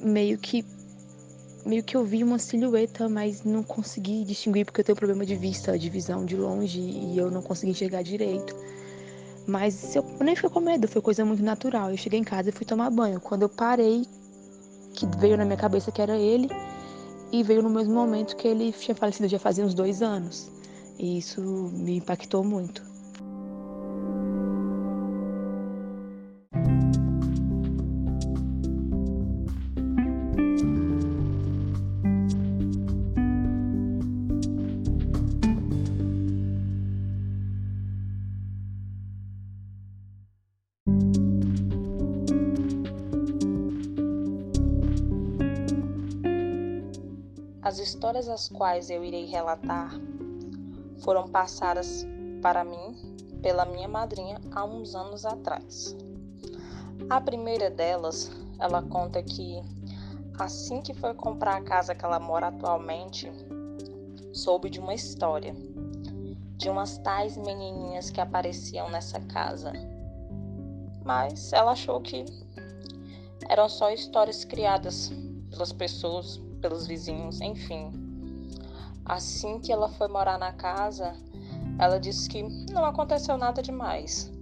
meio 0.00 0.38
que 0.38 0.64
meio 1.64 1.82
que 1.84 1.96
eu 1.96 2.04
vi 2.04 2.24
uma 2.24 2.38
silhueta, 2.38 3.08
mas 3.08 3.44
não 3.44 3.62
consegui 3.62 4.24
distinguir 4.24 4.64
porque 4.64 4.80
eu 4.80 4.84
tenho 4.84 4.96
problema 4.96 5.24
de 5.24 5.36
vista, 5.36 5.78
de 5.78 5.88
visão 5.88 6.24
de 6.24 6.36
longe 6.36 6.80
e 6.80 7.16
eu 7.16 7.30
não 7.30 7.40
consegui 7.40 7.70
enxergar 7.70 8.02
direito. 8.02 8.54
Mas 9.46 9.94
eu 9.94 10.04
nem 10.20 10.34
fiquei 10.34 10.50
com 10.50 10.60
medo, 10.60 10.88
foi 10.88 11.00
coisa 11.00 11.24
muito 11.24 11.42
natural. 11.42 11.90
Eu 11.90 11.96
cheguei 11.96 12.18
em 12.18 12.24
casa 12.24 12.48
e 12.50 12.52
fui 12.52 12.66
tomar 12.66 12.90
banho. 12.90 13.20
Quando 13.20 13.42
eu 13.42 13.48
parei, 13.48 14.04
que 14.92 15.06
veio 15.18 15.36
na 15.36 15.44
minha 15.44 15.56
cabeça 15.56 15.90
que 15.90 16.02
era 16.02 16.16
ele, 16.16 16.48
e 17.32 17.42
veio 17.42 17.62
no 17.62 17.70
mesmo 17.70 17.94
momento 17.94 18.36
que 18.36 18.46
ele 18.46 18.72
tinha 18.72 18.94
falecido 18.94 19.28
já 19.28 19.38
fazia 19.38 19.64
uns 19.64 19.74
dois 19.74 20.02
anos. 20.02 20.50
E 20.98 21.18
isso 21.18 21.40
me 21.40 21.96
impactou 21.96 22.44
muito. 22.44 22.91
Histórias 48.02 48.28
as 48.28 48.48
quais 48.48 48.90
eu 48.90 49.04
irei 49.04 49.26
relatar 49.26 49.92
foram 51.04 51.28
passadas 51.28 52.04
para 52.42 52.64
mim 52.64 53.16
pela 53.40 53.64
minha 53.64 53.86
madrinha 53.86 54.40
há 54.50 54.64
uns 54.64 54.96
anos 54.96 55.24
atrás. 55.24 55.96
A 57.08 57.20
primeira 57.20 57.70
delas, 57.70 58.28
ela 58.58 58.82
conta 58.82 59.22
que 59.22 59.62
assim 60.36 60.82
que 60.82 60.92
foi 60.92 61.14
comprar 61.14 61.58
a 61.58 61.62
casa 61.62 61.94
que 61.94 62.04
ela 62.04 62.18
mora 62.18 62.48
atualmente, 62.48 63.30
soube 64.32 64.68
de 64.68 64.80
uma 64.80 64.94
história 64.94 65.54
de 66.56 66.68
umas 66.68 66.98
tais 66.98 67.36
menininhas 67.36 68.10
que 68.10 68.20
apareciam 68.20 68.90
nessa 68.90 69.20
casa. 69.20 69.72
Mas 71.04 71.52
ela 71.52 71.70
achou 71.70 72.00
que 72.00 72.24
eram 73.48 73.68
só 73.68 73.92
histórias 73.92 74.44
criadas 74.44 75.12
pelas 75.50 75.72
pessoas 75.72 76.40
pelos 76.62 76.86
vizinhos, 76.86 77.40
enfim. 77.40 77.90
Assim 79.04 79.58
que 79.58 79.72
ela 79.72 79.88
foi 79.88 80.06
morar 80.06 80.38
na 80.38 80.52
casa, 80.52 81.12
ela 81.78 81.98
disse 81.98 82.28
que 82.28 82.42
não 82.72 82.84
aconteceu 82.84 83.36
nada 83.36 83.60
demais. 83.60 84.32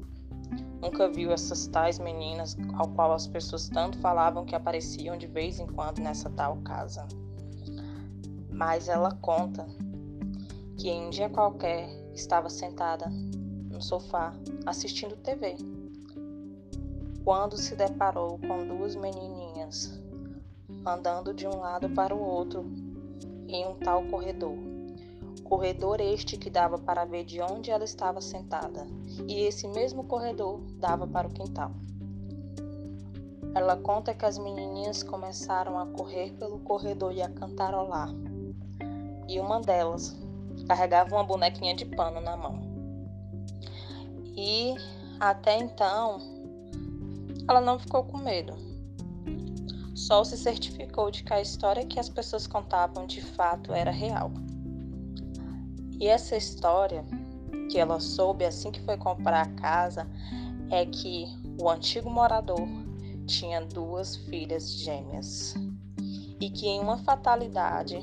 nunca 0.81 1.11
viu 1.11 1.31
essas 1.31 1.67
tais 1.67 1.99
meninas 1.99 2.57
ao 2.75 2.89
qual 2.89 3.13
as 3.13 3.27
pessoas 3.27 3.69
tanto 3.69 3.99
falavam 3.99 4.47
que 4.47 4.55
apareciam 4.55 5.17
de 5.17 5.27
vez 5.27 5.59
em 5.61 5.67
quando 5.67 5.99
nessa 5.99 6.31
tal 6.31 6.57
casa. 6.59 7.07
Mas 8.51 8.89
ela 8.89 9.13
conta 9.17 9.67
que 10.79 10.89
em 10.89 11.07
um 11.07 11.11
dia 11.11 11.29
qualquer 11.29 11.89
estava 12.15 12.49
sentada 12.49 13.11
no 13.71 13.83
sofá 13.83 14.33
assistindo 14.65 15.17
TV, 15.17 15.57
quando 17.25 17.59
se 17.59 17.77
deparou 17.77 18.39
com 18.39 18.67
duas 18.67 18.97
menininhas 18.97 20.00
andando 20.85 21.35
de 21.35 21.47
um 21.47 21.59
lado 21.59 21.89
para 21.91 22.15
o 22.15 22.23
outro 22.23 22.65
em 23.49 23.67
um 23.67 23.75
tal 23.75 24.05
corredor. 24.05 24.57
Corredor 25.45 26.01
este 26.01 26.37
que 26.37 26.49
dava 26.49 26.79
para 26.79 27.05
ver 27.05 27.25
de 27.25 27.41
onde 27.41 27.71
ela 27.71 27.85
estava 27.85 28.21
sentada, 28.21 28.87
e 29.27 29.41
esse 29.41 29.67
mesmo 29.67 30.05
corredor 30.05 30.61
dava 30.79 31.07
para 31.07 31.27
o 31.27 31.33
quintal. 31.33 31.73
Ela 33.53 33.77
conta 33.77 34.15
que 34.15 34.25
as 34.25 34.39
menininhas 34.39 35.03
começaram 35.03 35.77
a 35.77 35.87
correr 35.87 36.31
pelo 36.35 36.61
corredor 36.61 37.13
e 37.13 37.21
a 37.21 37.29
cantarolar. 37.29 38.11
E 39.29 39.41
uma 39.41 39.61
delas 39.61 40.17
carregava 40.69 41.15
uma 41.17 41.25
bonequinha 41.25 41.75
de 41.75 41.85
pano 41.85 42.21
na 42.21 42.37
mão. 42.37 42.61
E 44.37 44.75
até 45.19 45.59
então, 45.59 46.19
ela 47.49 47.61
não 47.61 47.77
ficou 47.77 48.05
com 48.05 48.19
medo 48.19 48.70
Sol 50.07 50.25
se 50.25 50.39
certificou 50.39 51.11
de 51.11 51.23
que 51.23 51.35
a 51.35 51.43
história 51.43 51.85
que 51.85 52.01
as 52.01 52.09
pessoas 52.09 52.47
contavam 52.47 53.07
de 53.07 53.21
fato 53.21 53.75
era 53.75 53.91
real. 53.91 54.33
E 56.01 56.09
essa 56.09 56.37
história 56.37 57.05
que 57.71 57.79
ela 57.79 58.01
soube 58.01 58.47
assim 58.47 58.73
que 58.73 58.81
foi 58.81 58.97
comprar 58.97 59.43
a 59.43 59.51
casa 59.61 60.09
é 60.71 60.87
que 60.87 61.27
o 61.61 61.69
antigo 61.69 62.09
morador 62.09 62.67
tinha 63.27 63.61
duas 63.61 64.17
filhas 64.17 64.71
gêmeas 64.73 65.55
e 66.41 66.49
que 66.49 66.67
em 66.67 66.81
uma 66.81 66.97
fatalidade 66.97 67.99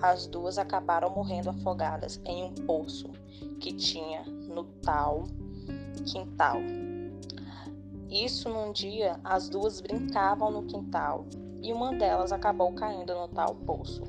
as 0.00 0.28
duas 0.28 0.56
acabaram 0.56 1.10
morrendo 1.10 1.50
afogadas 1.50 2.20
em 2.24 2.44
um 2.44 2.54
poço 2.54 3.10
que 3.58 3.72
tinha 3.72 4.22
no 4.22 4.62
tal 4.64 5.24
quintal. 6.06 6.58
Isso 8.10 8.48
num 8.48 8.72
dia 8.72 9.20
as 9.22 9.48
duas 9.48 9.80
brincavam 9.80 10.50
no 10.50 10.64
quintal 10.64 11.26
e 11.62 11.72
uma 11.72 11.94
delas 11.94 12.32
acabou 12.32 12.72
caindo 12.72 13.14
no 13.14 13.28
tal 13.28 13.54
poço. 13.54 14.02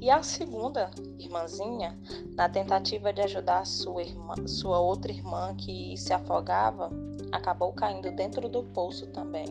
E 0.00 0.10
a 0.10 0.22
segunda 0.22 0.90
irmãzinha, 1.18 1.98
na 2.36 2.48
tentativa 2.48 3.12
de 3.12 3.22
ajudar 3.22 3.64
sua, 3.64 4.02
irmã, 4.02 4.34
sua 4.46 4.78
outra 4.78 5.10
irmã 5.10 5.54
que 5.56 5.96
se 5.96 6.12
afogava, 6.12 6.90
acabou 7.32 7.72
caindo 7.72 8.10
dentro 8.10 8.48
do 8.48 8.64
poço 8.64 9.06
também. 9.08 9.46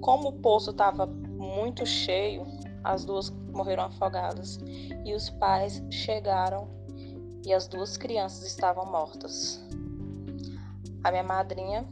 Como 0.00 0.28
o 0.28 0.32
poço 0.32 0.70
estava 0.70 1.06
muito 1.06 1.86
cheio, 1.86 2.46
as 2.82 3.04
duas 3.04 3.30
morreram 3.52 3.84
afogadas 3.84 4.58
e 5.04 5.14
os 5.14 5.30
pais 5.30 5.82
chegaram 5.90 6.68
e 7.44 7.52
as 7.52 7.68
duas 7.68 7.96
crianças 7.96 8.46
estavam 8.46 8.86
mortas. 8.86 9.62
A 11.04 11.10
minha 11.10 11.22
madrinha 11.22 11.86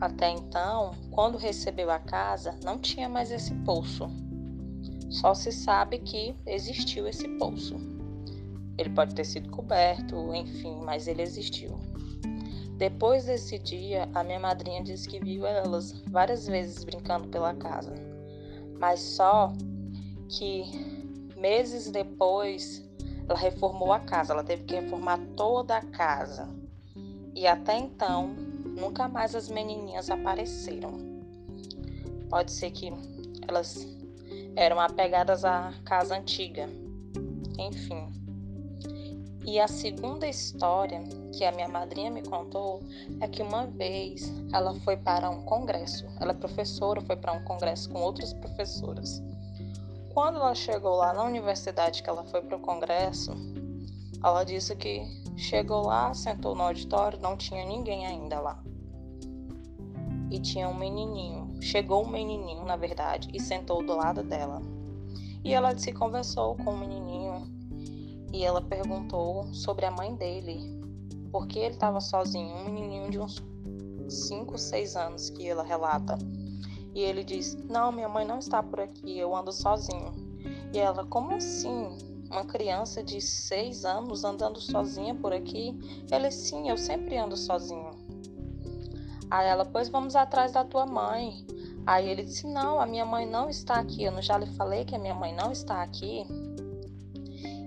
até 0.00 0.30
então, 0.30 0.94
quando 1.10 1.38
recebeu 1.38 1.90
a 1.90 1.98
casa, 1.98 2.58
não 2.62 2.78
tinha 2.78 3.08
mais 3.08 3.30
esse 3.30 3.54
poço. 3.56 4.10
Só 5.08 5.32
se 5.32 5.50
sabe 5.50 5.98
que 5.98 6.34
existiu 6.44 7.06
esse 7.06 7.26
poço. 7.38 7.76
Ele 8.76 8.90
pode 8.90 9.14
ter 9.14 9.24
sido 9.24 9.50
coberto, 9.50 10.34
enfim, 10.34 10.80
mas 10.84 11.08
ele 11.08 11.22
existiu. 11.22 11.78
Depois 12.76 13.24
desse 13.24 13.58
dia, 13.58 14.06
a 14.12 14.22
minha 14.22 14.38
madrinha 14.38 14.82
disse 14.82 15.08
que 15.08 15.18
viu 15.18 15.46
elas 15.46 15.92
várias 16.10 16.46
vezes 16.46 16.84
brincando 16.84 17.28
pela 17.28 17.54
casa. 17.54 17.94
Mas 18.78 19.00
só 19.00 19.50
que 20.28 20.64
meses 21.34 21.90
depois 21.90 22.86
ela 23.26 23.38
reformou 23.38 23.92
a 23.94 24.00
casa, 24.00 24.34
ela 24.34 24.44
teve 24.44 24.64
que 24.64 24.74
reformar 24.74 25.18
toda 25.34 25.78
a 25.78 25.80
casa. 25.80 26.48
E 27.34 27.46
até 27.46 27.78
então 27.78 28.36
nunca 28.76 29.08
mais 29.08 29.34
as 29.34 29.48
menininhas 29.48 30.10
apareceram. 30.10 30.92
Pode 32.28 32.52
ser 32.52 32.70
que 32.70 32.92
elas 33.48 33.86
eram 34.54 34.78
apegadas 34.78 35.44
à 35.44 35.72
casa 35.84 36.16
antiga. 36.16 36.68
Enfim. 37.58 38.12
E 39.44 39.60
a 39.60 39.68
segunda 39.68 40.26
história 40.26 41.02
que 41.32 41.44
a 41.44 41.52
minha 41.52 41.68
madrinha 41.68 42.10
me 42.10 42.22
contou 42.22 42.82
é 43.20 43.28
que 43.28 43.42
uma 43.42 43.66
vez 43.66 44.32
ela 44.52 44.74
foi 44.80 44.96
para 44.96 45.30
um 45.30 45.42
congresso. 45.42 46.04
Ela 46.20 46.32
é 46.32 46.34
professora, 46.34 47.00
foi 47.00 47.16
para 47.16 47.32
um 47.32 47.44
congresso 47.44 47.88
com 47.90 48.00
outras 48.00 48.32
professoras. 48.32 49.22
Quando 50.12 50.36
ela 50.36 50.54
chegou 50.54 50.96
lá 50.96 51.12
na 51.12 51.22
universidade 51.22 52.02
que 52.02 52.10
ela 52.10 52.24
foi 52.24 52.42
para 52.42 52.56
o 52.56 52.60
congresso, 52.60 53.32
ela 54.24 54.42
disse 54.42 54.74
que 54.74 55.25
chegou 55.36 55.86
lá, 55.86 56.12
sentou 56.14 56.54
no 56.54 56.62
auditório, 56.62 57.20
não 57.20 57.36
tinha 57.36 57.64
ninguém 57.64 58.06
ainda 58.06 58.40
lá 58.40 58.62
e 60.30 60.38
tinha 60.40 60.68
um 60.68 60.74
menininho. 60.74 61.56
Chegou 61.60 62.04
um 62.04 62.08
menininho, 62.08 62.64
na 62.64 62.76
verdade, 62.76 63.28
e 63.32 63.40
sentou 63.40 63.84
do 63.84 63.96
lado 63.96 64.22
dela. 64.22 64.60
E 65.44 65.52
ela 65.52 65.76
se 65.76 65.92
conversou 65.92 66.56
com 66.56 66.70
o 66.70 66.76
menininho 66.76 67.46
e 68.32 68.44
ela 68.44 68.60
perguntou 68.60 69.44
sobre 69.54 69.86
a 69.86 69.90
mãe 69.90 70.14
dele, 70.14 70.80
porque 71.30 71.58
ele 71.58 71.74
estava 71.74 72.00
sozinho, 72.00 72.54
um 72.54 72.64
menininho 72.64 73.10
de 73.10 73.18
uns 73.18 73.42
5, 74.08 74.58
6 74.58 74.96
anos 74.96 75.30
que 75.30 75.48
ela 75.48 75.62
relata. 75.62 76.18
E 76.94 77.00
ele 77.00 77.22
diz: 77.22 77.56
Não, 77.68 77.92
minha 77.92 78.08
mãe 78.08 78.24
não 78.24 78.38
está 78.38 78.62
por 78.62 78.80
aqui, 78.80 79.18
eu 79.18 79.34
ando 79.36 79.52
sozinho. 79.52 80.12
E 80.72 80.78
ela: 80.78 81.04
Como 81.06 81.34
assim? 81.34 82.15
Uma 82.30 82.44
criança 82.44 83.02
de 83.02 83.20
6 83.20 83.84
anos 83.84 84.24
andando 84.24 84.60
sozinha 84.60 85.14
por 85.14 85.32
aqui? 85.32 85.78
Ele: 86.10 86.30
Sim, 86.30 86.68
eu 86.68 86.76
sempre 86.76 87.16
ando 87.16 87.36
sozinho. 87.36 87.90
Aí 89.30 89.46
ela, 89.46 89.64
pois 89.64 89.88
vamos 89.88 90.14
atrás 90.14 90.52
da 90.52 90.64
tua 90.64 90.86
mãe. 90.86 91.44
Aí 91.86 92.08
ele 92.08 92.24
disse: 92.24 92.46
Não, 92.46 92.80
a 92.80 92.86
minha 92.86 93.04
mãe 93.04 93.26
não 93.26 93.48
está 93.48 93.74
aqui. 93.76 94.02
Eu 94.04 94.12
não 94.12 94.22
já 94.22 94.36
lhe 94.36 94.46
falei 94.46 94.84
que 94.84 94.94
a 94.94 94.98
minha 94.98 95.14
mãe 95.14 95.34
não 95.34 95.52
está 95.52 95.82
aqui. 95.82 96.26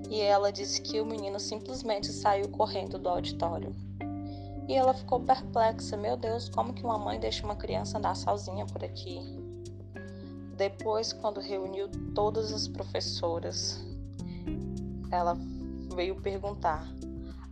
E 0.09 0.19
ela 0.21 0.51
disse 0.51 0.81
que 0.81 0.99
o 0.99 1.05
menino 1.05 1.39
simplesmente 1.39 2.07
saiu 2.11 2.49
correndo 2.49 2.97
do 2.97 3.07
auditório. 3.07 3.73
E 4.67 4.73
ela 4.73 4.93
ficou 4.93 5.19
perplexa: 5.19 5.95
Meu 5.95 6.17
Deus, 6.17 6.49
como 6.49 6.73
que 6.73 6.83
uma 6.83 6.97
mãe 6.97 7.19
deixa 7.19 7.45
uma 7.45 7.55
criança 7.55 7.97
andar 7.97 8.15
sozinha 8.15 8.65
por 8.65 8.83
aqui? 8.83 9.19
Depois, 10.57 11.13
quando 11.13 11.39
reuniu 11.39 11.87
todas 12.13 12.51
as 12.51 12.67
professoras, 12.67 13.81
ela 15.11 15.37
veio 15.95 16.15
perguntar: 16.21 16.87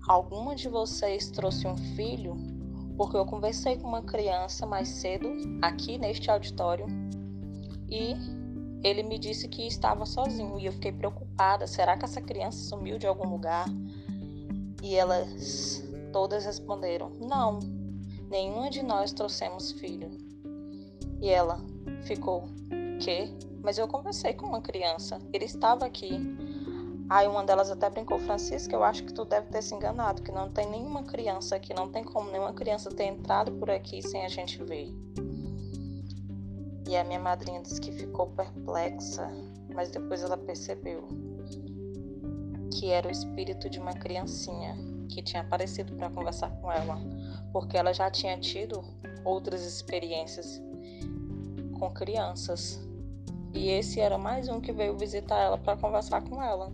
Alguma 0.07 0.55
de 0.55 0.69
vocês 0.69 1.29
trouxe 1.29 1.67
um 1.67 1.77
filho? 1.95 2.57
porque 2.97 3.15
eu 3.15 3.25
conversei 3.25 3.77
com 3.77 3.87
uma 3.87 4.01
criança 4.01 4.65
mais 4.65 4.89
cedo 4.89 5.29
aqui 5.61 5.99
neste 5.99 6.31
auditório 6.31 6.87
e 7.87 8.15
ele 8.83 9.03
me 9.03 9.19
disse 9.19 9.47
que 9.47 9.67
estava 9.67 10.05
sozinho 10.05 10.59
e 10.59 10.65
eu 10.65 10.73
fiquei 10.73 10.91
preocupada. 10.91 11.67
Será 11.67 11.95
que 11.95 12.05
essa 12.05 12.21
criança 12.21 12.57
sumiu 12.57 12.97
de 12.97 13.05
algum 13.05 13.29
lugar? 13.29 13.67
E 14.81 14.95
elas 14.95 15.83
todas 16.11 16.45
responderam: 16.45 17.11
Não, 17.19 17.59
nenhuma 18.29 18.69
de 18.69 18.83
nós 18.83 19.13
trouxemos 19.13 19.71
filho. 19.71 20.09
E 21.21 21.29
ela 21.29 21.59
ficou: 22.03 22.43
Que? 22.99 23.33
Mas 23.63 23.77
eu 23.77 23.87
conversei 23.87 24.33
com 24.33 24.45
uma 24.45 24.61
criança, 24.61 25.19
ele 25.31 25.45
estava 25.45 25.85
aqui. 25.85 26.11
Aí 27.09 27.25
uma 27.25 27.43
delas 27.43 27.71
até 27.71 27.89
brincou, 27.89 28.19
Francisca, 28.19 28.75
eu 28.75 28.83
acho 28.83 29.03
que 29.03 29.13
tu 29.13 29.23
deve 29.23 29.47
ter 29.47 29.61
se 29.61 29.73
enganado, 29.73 30.21
que 30.21 30.31
não 30.31 30.49
tem 30.49 30.69
nenhuma 30.69 31.03
criança 31.03 31.55
aqui, 31.55 31.73
não 31.73 31.89
tem 31.89 32.03
como 32.03 32.29
nenhuma 32.29 32.51
criança 32.53 32.89
ter 32.89 33.05
entrado 33.05 33.53
por 33.53 33.69
aqui 33.69 34.01
sem 34.01 34.25
a 34.25 34.29
gente 34.29 34.61
ver. 34.63 34.93
E 36.85 36.97
a 36.97 37.03
minha 37.05 37.19
madrinha 37.19 37.61
disse 37.61 37.79
que 37.79 37.91
ficou 37.93 38.27
perplexa, 38.27 39.29
mas 39.73 39.89
depois 39.89 40.21
ela 40.21 40.37
percebeu 40.37 41.07
que 42.71 42.91
era 42.91 43.07
o 43.07 43.11
espírito 43.11 43.69
de 43.69 43.79
uma 43.79 43.93
criancinha 43.93 44.77
que 45.09 45.21
tinha 45.21 45.41
aparecido 45.41 45.95
para 45.95 46.09
conversar 46.09 46.49
com 46.61 46.71
ela, 46.71 46.97
porque 47.53 47.77
ela 47.77 47.93
já 47.93 48.11
tinha 48.11 48.37
tido 48.37 48.83
outras 49.23 49.63
experiências 49.63 50.61
com 51.79 51.89
crianças. 51.91 52.81
E 53.53 53.69
esse 53.69 53.99
era 53.99 54.17
mais 54.17 54.49
um 54.49 54.59
que 54.59 54.71
veio 54.73 54.97
visitar 54.97 55.39
ela 55.39 55.57
para 55.57 55.77
conversar 55.77 56.21
com 56.21 56.41
ela. 56.43 56.71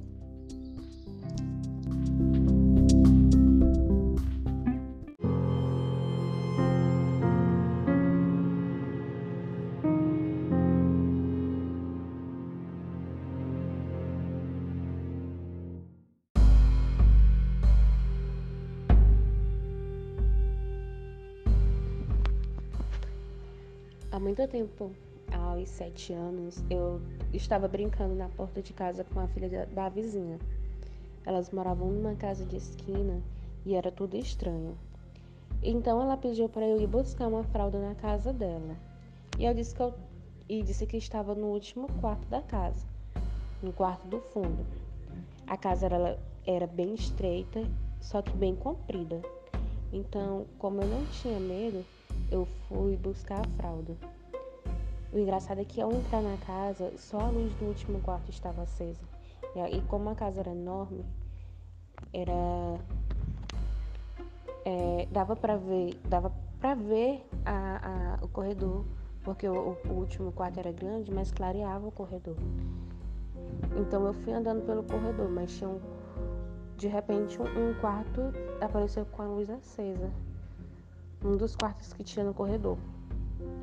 Há 24.13 24.19
muito 24.19 24.47
tempo, 24.47 24.91
aos 25.31 25.67
sete 25.69 26.13
anos, 26.13 26.63
eu 26.69 27.01
estava 27.33 27.67
brincando 27.67 28.13
na 28.13 28.29
porta 28.29 28.61
de 28.61 28.71
casa 28.71 29.03
com 29.03 29.19
a 29.19 29.27
filha 29.27 29.65
da 29.65 29.89
vizinha. 29.89 30.37
Elas 31.25 31.49
moravam 31.49 31.89
numa 31.89 32.13
casa 32.13 32.45
de 32.45 32.55
esquina 32.55 33.23
e 33.65 33.73
era 33.73 33.91
tudo 33.91 34.15
estranho. 34.15 34.77
Então 35.63 35.99
ela 35.99 36.15
pediu 36.15 36.47
para 36.47 36.63
eu 36.63 36.79
ir 36.79 36.85
buscar 36.85 37.27
uma 37.27 37.43
fralda 37.45 37.79
na 37.79 37.95
casa 37.95 38.31
dela. 38.31 38.77
E 39.39 39.45
eu 39.45 39.53
disse 39.55 39.73
que 39.73 39.81
eu 39.81 39.95
e 40.47 40.61
disse 40.61 40.85
que 40.85 40.97
estava 40.97 41.33
no 41.33 41.47
último 41.47 41.87
quarto 41.99 42.27
da 42.27 42.43
casa, 42.43 42.85
no 43.63 43.73
quarto 43.73 44.07
do 44.07 44.21
fundo. 44.21 44.63
A 45.47 45.57
casa 45.57 45.87
era, 45.87 46.19
era 46.45 46.67
bem 46.67 46.93
estreita, 46.93 47.63
só 47.99 48.21
que 48.21 48.37
bem 48.37 48.55
comprida. 48.55 49.23
Então, 49.91 50.45
como 50.59 50.83
eu 50.83 50.87
não 50.87 51.03
tinha 51.07 51.39
medo, 51.39 51.83
eu 52.33 52.47
fui 52.67 52.97
buscar 52.97 53.41
a 53.41 53.49
fralda. 53.57 53.95
O 55.11 55.19
engraçado 55.19 55.61
é 55.61 55.65
que 55.65 55.79
ao 55.79 55.91
entrar 55.93 56.21
na 56.21 56.35
casa, 56.37 56.91
só 56.97 57.19
a 57.19 57.27
luz 57.27 57.53
do 57.53 57.65
último 57.65 58.01
quarto 58.01 58.31
estava 58.31 58.63
acesa. 58.63 59.03
E 59.71 59.81
como 59.81 60.09
a 60.09 60.15
casa 60.15 60.39
era 60.39 60.49
enorme, 60.49 61.05
era 62.11 62.33
é, 64.65 65.07
dava 65.11 65.35
para 65.35 65.55
ver, 65.57 65.93
dava 66.05 66.33
para 66.59 66.73
ver 66.73 67.23
a, 67.45 68.17
a, 68.17 68.25
o 68.25 68.27
corredor, 68.27 68.83
porque 69.23 69.47
o, 69.47 69.77
o 69.87 69.93
último 69.93 70.31
quarto 70.31 70.59
era 70.59 70.71
grande, 70.71 71.11
mas 71.11 71.31
clareava 71.31 71.87
o 71.87 71.91
corredor. 71.91 72.35
Então 73.79 74.07
eu 74.07 74.13
fui 74.13 74.33
andando 74.33 74.65
pelo 74.65 74.81
corredor, 74.83 75.29
mas 75.29 75.55
tinha 75.55 75.69
um, 75.69 75.79
de 76.77 76.87
repente 76.87 77.39
um, 77.39 77.45
um 77.45 77.73
quarto 77.75 78.21
apareceu 78.59 79.05
com 79.05 79.21
a 79.21 79.25
luz 79.25 79.51
acesa 79.51 80.11
um 81.23 81.37
dos 81.37 81.55
quartos 81.55 81.93
que 81.93 82.03
tinha 82.03 82.25
no 82.25 82.33
corredor. 82.33 82.77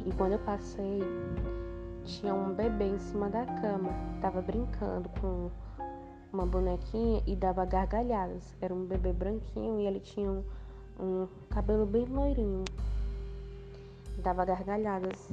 E 0.07 0.13
quando 0.13 0.33
eu 0.33 0.39
passei, 0.39 1.01
tinha 2.05 2.35
um 2.35 2.55
bebê 2.55 2.87
em 2.87 2.99
cima 2.99 3.29
da 3.29 3.45
cama. 3.45 3.91
Tava 4.21 4.41
brincando 4.41 5.09
com 5.21 5.51
uma 6.33 6.47
bonequinha 6.47 7.23
e 7.27 7.37
dava 7.37 7.65
gargalhadas. 7.65 8.55
Era 8.61 8.75
um 8.75 8.85
bebê 8.85 9.13
branquinho 9.13 9.81
e 9.81 9.87
ele 9.87 10.01
tinha 10.01 10.31
um, 10.31 10.45
um 10.99 11.29
cabelo 11.51 11.85
bem 11.85 12.07
loirinho. 12.07 12.65
Dava 14.23 14.45
gargalhadas. 14.45 15.29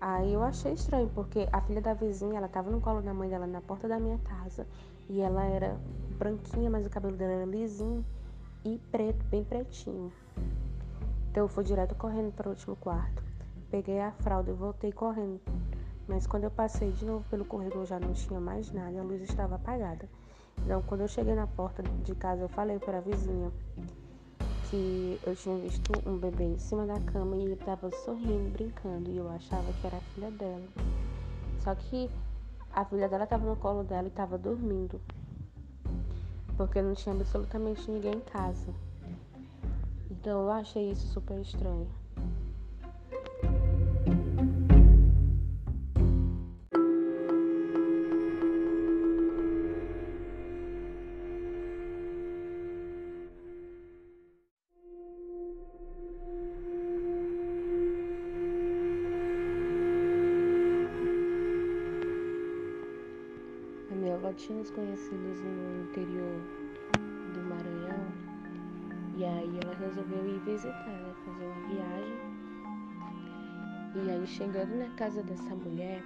Aí 0.00 0.34
eu 0.34 0.42
achei 0.42 0.72
estranho, 0.72 1.08
porque 1.14 1.48
a 1.50 1.60
filha 1.62 1.80
da 1.80 1.94
vizinha, 1.94 2.36
ela 2.36 2.48
tava 2.48 2.70
no 2.70 2.80
colo 2.80 3.00
da 3.00 3.14
mãe 3.14 3.28
dela 3.28 3.46
na 3.46 3.60
porta 3.60 3.88
da 3.88 3.98
minha 3.98 4.18
casa. 4.18 4.66
E 5.08 5.20
ela 5.20 5.44
era 5.44 5.76
branquinha, 6.18 6.68
mas 6.68 6.86
o 6.86 6.90
cabelo 6.90 7.16
dela 7.16 7.32
era 7.32 7.44
lisinho 7.44 8.04
e 8.64 8.78
preto, 8.90 9.24
bem 9.26 9.44
pretinho. 9.44 10.12
Então 11.34 11.42
eu 11.42 11.48
fui 11.48 11.64
direto 11.64 11.96
correndo 11.96 12.32
para 12.32 12.46
o 12.46 12.50
último 12.50 12.76
quarto. 12.76 13.20
Peguei 13.68 13.98
a 13.98 14.12
fralda 14.12 14.52
e 14.52 14.54
voltei 14.54 14.92
correndo. 14.92 15.40
Mas 16.06 16.28
quando 16.28 16.44
eu 16.44 16.50
passei 16.50 16.92
de 16.92 17.04
novo 17.04 17.24
pelo 17.28 17.44
corredor 17.44 17.84
já 17.86 17.98
não 17.98 18.12
tinha 18.12 18.38
mais 18.38 18.70
nada, 18.70 19.00
a 19.00 19.02
luz 19.02 19.20
estava 19.20 19.56
apagada. 19.56 20.08
Então 20.64 20.80
quando 20.82 21.00
eu 21.00 21.08
cheguei 21.08 21.34
na 21.34 21.48
porta 21.48 21.82
de 21.82 22.14
casa 22.14 22.42
eu 22.42 22.48
falei 22.48 22.78
para 22.78 22.98
a 22.98 23.00
vizinha 23.00 23.50
que 24.70 25.18
eu 25.26 25.34
tinha 25.34 25.58
visto 25.58 25.90
um 26.08 26.16
bebê 26.16 26.44
em 26.44 26.56
cima 26.56 26.86
da 26.86 27.00
cama 27.00 27.34
e 27.34 27.42
ele 27.42 27.54
estava 27.54 27.90
sorrindo, 27.90 28.52
brincando, 28.52 29.10
e 29.10 29.16
eu 29.16 29.28
achava 29.28 29.72
que 29.72 29.86
era 29.88 29.96
a 29.96 30.00
filha 30.14 30.30
dela. 30.30 30.68
Só 31.64 31.74
que 31.74 32.08
a 32.72 32.84
filha 32.84 33.08
dela 33.08 33.24
estava 33.24 33.44
no 33.44 33.56
colo 33.56 33.82
dela 33.82 34.04
e 34.04 34.06
estava 34.06 34.38
dormindo. 34.38 35.00
Porque 36.56 36.80
não 36.80 36.94
tinha 36.94 37.12
absolutamente 37.12 37.90
ninguém 37.90 38.18
em 38.18 38.20
casa. 38.20 38.72
Então 40.24 40.40
eu 40.40 40.50
achei 40.52 40.90
isso 40.90 41.06
super 41.08 41.38
estranho. 41.38 41.86
A 64.26 64.32
tinha 64.32 64.58
uns 64.58 64.70
conhecidos 64.70 65.40
no 65.42 65.82
interior 65.82 66.63
resolveu 69.84 70.26
ir 70.26 70.40
visitar, 70.40 70.86
né? 70.86 71.14
Fazer 71.24 71.44
uma 71.44 71.68
viagem. 71.68 72.34
E 73.94 74.10
aí 74.10 74.26
chegando 74.26 74.76
na 74.76 74.88
casa 74.96 75.22
dessa 75.22 75.54
mulher, 75.54 76.02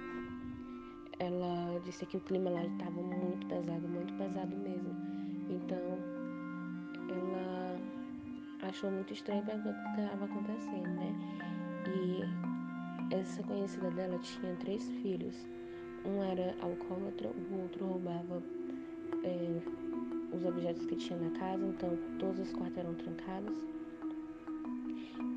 ela 1.19 1.79
disse 1.83 2.05
que 2.05 2.17
o 2.17 2.21
clima 2.21 2.49
lá 2.49 2.63
estava 2.65 3.01
muito 3.01 3.47
pesado, 3.47 3.87
muito 3.87 4.13
pesado 4.13 4.55
mesmo. 4.55 4.95
Então 5.49 5.97
ela 7.09 7.79
achou 8.61 8.91
muito 8.91 9.13
estranho 9.13 9.41
o 9.41 9.45
que 9.45 10.01
estava 10.01 10.25
acontecendo, 10.25 10.89
né? 10.89 11.15
E 11.87 13.15
essa 13.15 13.41
conhecida 13.43 13.89
dela 13.91 14.19
tinha 14.19 14.55
três 14.57 14.87
filhos. 15.01 15.47
Um 16.05 16.23
era 16.23 16.55
alcoólatra, 16.61 17.29
o 17.29 17.61
outro 17.61 17.85
roubava 17.85 18.41
é, 19.23 19.61
os 20.31 20.45
objetos 20.45 20.85
que 20.85 20.95
tinha 20.95 21.19
na 21.19 21.31
casa, 21.39 21.65
então 21.65 21.97
todos 22.19 22.39
os 22.39 22.51
quartos 22.53 22.77
eram 22.77 22.93
trancados. 22.95 23.57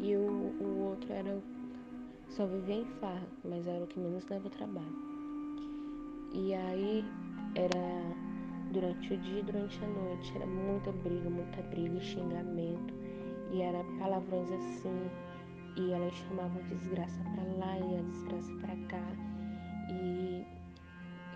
E 0.00 0.16
o, 0.16 0.54
o 0.60 0.88
outro 0.90 1.12
era 1.12 1.40
só 2.28 2.46
vivia 2.46 2.76
em 2.76 2.84
farra, 3.00 3.26
mas 3.44 3.66
era 3.66 3.84
o 3.84 3.86
que 3.86 4.00
menos 4.00 4.24
dava 4.24 4.48
trabalho. 4.50 5.12
E 6.32 6.54
aí 6.54 7.04
era 7.54 7.76
durante 8.72 9.12
o 9.12 9.16
dia 9.18 9.40
e 9.40 9.42
durante 9.42 9.84
a 9.84 9.86
noite, 9.86 10.32
era 10.34 10.46
muita 10.46 10.90
briga, 10.92 11.28
muita 11.28 11.62
briga, 11.62 12.00
xingamento, 12.00 12.94
e 13.52 13.60
era 13.60 13.84
palavrões 13.98 14.50
assim, 14.50 15.10
e 15.76 15.92
ela 15.92 16.10
chamava 16.10 16.58
desgraça 16.62 17.20
pra 17.34 17.42
lá 17.58 17.78
e 17.78 17.98
a 17.98 18.02
desgraça 18.02 18.52
pra 18.60 18.76
cá. 18.88 19.06
E 19.90 20.44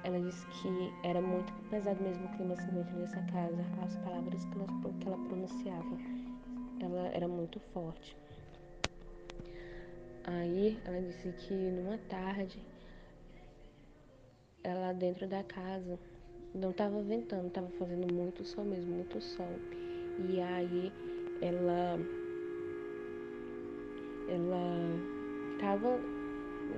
ela 0.06 0.20
disse 0.20 0.46
que 0.46 0.68
era 1.02 1.20
muito 1.20 1.52
pesado 1.68 2.00
mesmo 2.00 2.26
o 2.26 2.36
clima 2.36 2.54
assim 2.54 2.70
dentro 2.70 2.96
dessa 2.96 3.20
casa. 3.22 3.60
As 3.82 3.96
palavras 3.96 4.44
que 4.44 4.54
ela, 4.54 4.66
que 5.00 5.08
ela 5.08 5.18
pronunciava, 5.18 5.96
ela 6.80 7.08
era 7.08 7.26
muito 7.26 7.58
forte. 7.58 8.16
Aí 10.22 10.78
ela 10.84 11.00
disse 11.00 11.32
que 11.32 11.54
numa 11.54 11.98
tarde, 12.08 12.64
ela 14.62 14.92
dentro 14.92 15.26
da 15.26 15.42
casa, 15.42 15.98
não 16.54 16.70
estava 16.70 17.02
ventando, 17.02 17.48
estava 17.48 17.68
fazendo 17.70 18.12
muito 18.14 18.44
sol 18.44 18.64
mesmo, 18.64 18.94
muito 18.94 19.20
sol. 19.20 19.58
E 20.30 20.40
aí 20.40 20.92
ela 21.42 21.98
ela 24.28 25.54
estava 25.54 25.98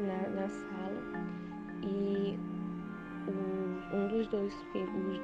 na, 0.00 0.28
na 0.30 0.48
sala 0.48 1.38
e 1.82 2.47
um 3.30 4.08
dos 4.08 4.26
dois 4.28 4.54
filhos, 4.72 5.20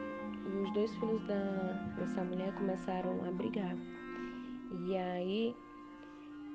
os 0.62 0.72
dois 0.72 0.94
filhos 0.96 1.22
da, 1.26 1.94
dessa 1.98 2.22
mulher 2.24 2.54
começaram 2.54 3.24
a 3.26 3.30
brigar. 3.30 3.76
E 4.86 4.96
aí, 4.96 5.54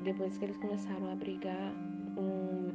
depois 0.01 0.37
que 0.37 0.45
eles 0.45 0.57
começaram 0.57 1.11
a 1.11 1.15
brigar, 1.15 1.73
um, 2.17 2.71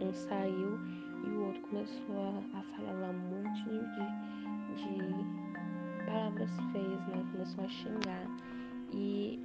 um 0.00 0.12
saiu 0.12 0.78
e 1.24 1.30
o 1.30 1.46
outro 1.46 1.60
começou 1.62 2.16
a, 2.16 2.58
a 2.58 2.62
falar 2.62 3.10
um 3.10 3.18
monte 3.18 3.64
de, 3.64 4.82
de 4.82 6.04
palavras 6.06 6.50
feias, 6.72 7.06
né? 7.08 7.24
Começou 7.32 7.64
a 7.64 7.68
xingar. 7.68 8.26
E 8.92 9.40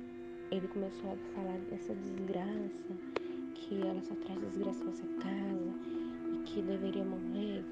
ele 0.52 0.68
começou 0.68 1.14
a 1.14 1.18
falar 1.36 1.58
dessa 1.70 1.94
desgraça, 1.94 2.94
que 3.56 3.82
ela 3.82 4.02
só 4.02 4.16
traz 4.16 4.40
desgraça 4.40 4.84
pra 4.84 4.92
essa 4.92 5.08
casa 5.22 5.74
e 6.34 6.44
que 6.46 6.62
deveria 6.62 7.04
morrer, 7.04 7.64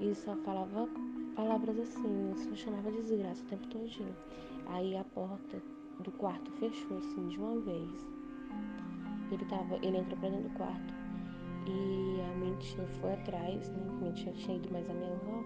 e 0.00 0.14
só 0.14 0.34
falava 0.36 0.88
palavras 1.36 1.78
assim, 1.78 2.32
só 2.36 2.54
chamava 2.54 2.90
de 2.90 3.02
desgraça 3.02 3.42
o 3.42 3.46
tempo 3.46 3.66
todinho. 3.68 4.16
Aí 4.66 4.96
a 4.96 5.04
porta 5.04 5.62
do 6.00 6.10
quarto 6.12 6.50
fechou 6.52 6.98
assim 6.98 7.28
de 7.28 7.38
uma 7.38 7.60
vez. 7.60 8.08
Ele 9.30 9.44
tava, 9.44 9.76
ele 9.76 9.98
entrou 9.98 10.18
pra 10.18 10.28
dentro 10.28 10.48
do 10.48 10.56
quarto 10.56 10.94
e 11.66 12.20
a 12.20 12.56
tia 12.60 12.86
foi 13.00 13.12
atrás, 13.12 13.68
né? 13.68 13.98
Minha 14.00 14.12
tia 14.12 14.32
tinha 14.32 14.56
ido 14.56 14.70
mais 14.72 14.88
a 14.88 14.92
minha 14.92 15.12
avó. 15.12 15.42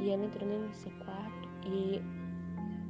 E 0.00 0.10
ela 0.10 0.24
entrou 0.24 0.48
nesse 0.48 0.90
quarto 0.90 1.48
e 1.66 2.02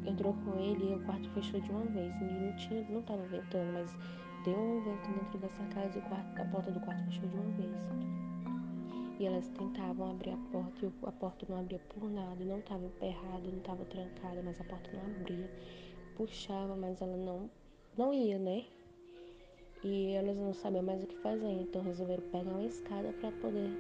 entrou 0.08 0.34
com 0.44 0.58
ele 0.58 0.90
e 0.90 0.94
o 0.94 1.00
quarto 1.04 1.28
fechou 1.30 1.60
de 1.60 1.70
uma 1.70 1.84
vez. 1.86 2.14
E 2.20 2.24
não 2.24 2.56
tinha, 2.56 2.86
não 2.90 3.02
tava 3.02 3.22
ventando, 3.22 3.72
mas 3.72 3.96
deu 4.44 4.58
um 4.58 4.82
vento 4.82 5.08
dentro 5.08 5.38
dessa 5.38 5.64
casa 5.74 5.98
e 5.98 6.00
o 6.00 6.02
quarto, 6.02 6.40
a 6.40 6.44
porta 6.46 6.70
do 6.70 6.80
quarto 6.80 7.04
fechou 7.04 7.28
de 7.28 7.36
uma 7.36 7.50
vez. 7.52 8.13
E 9.18 9.26
elas 9.26 9.46
tentavam 9.48 10.10
abrir 10.10 10.30
a 10.30 10.36
porta 10.50 10.84
e 10.84 10.92
a 11.06 11.12
porta 11.12 11.46
não 11.48 11.60
abria 11.60 11.78
por 11.88 12.10
nada, 12.10 12.44
não 12.44 12.58
estava 12.58 12.84
emperrada, 12.84 13.48
não 13.48 13.58
estava 13.58 13.84
trancada, 13.84 14.42
mas 14.42 14.60
a 14.60 14.64
porta 14.64 14.90
não 14.92 15.02
abria. 15.02 15.50
Puxava, 16.16 16.74
mas 16.76 17.00
ela 17.00 17.16
não, 17.16 17.50
não 17.96 18.12
ia, 18.12 18.38
né? 18.38 18.64
e 19.84 20.12
elas 20.14 20.36
não 20.38 20.54
sabiam 20.54 20.82
mais 20.82 21.02
o 21.04 21.06
que 21.06 21.16
fazer, 21.16 21.46
então 21.46 21.82
resolveram 21.82 22.22
pegar 22.32 22.50
uma 22.50 22.64
escada 22.64 23.12
para 23.20 23.30
poder 23.32 23.70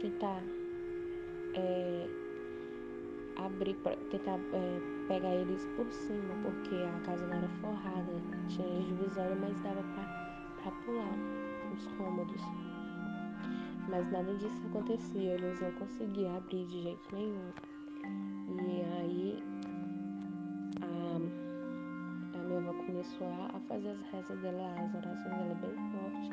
tentar 0.00 0.42
é, 1.54 2.06
abrir, 3.36 3.74
pra, 3.76 3.96
tentar 4.10 4.38
é, 4.52 5.06
pegar 5.06 5.32
eles 5.32 5.64
por 5.76 5.86
cima, 5.92 6.34
porque 6.42 6.74
a 6.74 7.00
casa 7.06 7.24
não 7.28 7.36
era 7.36 7.48
forrada, 7.60 8.12
tinha 8.48 8.82
divisória, 8.82 9.36
mas 9.36 9.60
dava 9.60 9.82
para 10.60 10.70
pular 10.84 11.14
os 11.72 11.86
cômodos. 11.96 12.42
Mas 13.88 14.10
nada 14.10 14.34
disso 14.34 14.62
acontecia, 14.68 15.34
eles 15.34 15.60
não 15.60 15.70
conseguiam 15.72 16.36
abrir 16.36 16.66
de 16.66 16.82
jeito 16.82 17.14
nenhum. 17.14 17.52
E 18.48 18.82
aí 19.00 19.42
a, 20.82 22.38
a 22.38 22.42
minha 22.42 22.58
avó 22.58 22.72
começou 22.84 23.28
a, 23.28 23.60
fazer 23.68 23.90
as 23.90 24.00
rezas 24.10 24.40
dela, 24.40 24.74
as 24.74 24.94
orações 24.94 25.34
dela 25.36 25.54
bem 25.54 25.74
forte. 25.92 26.30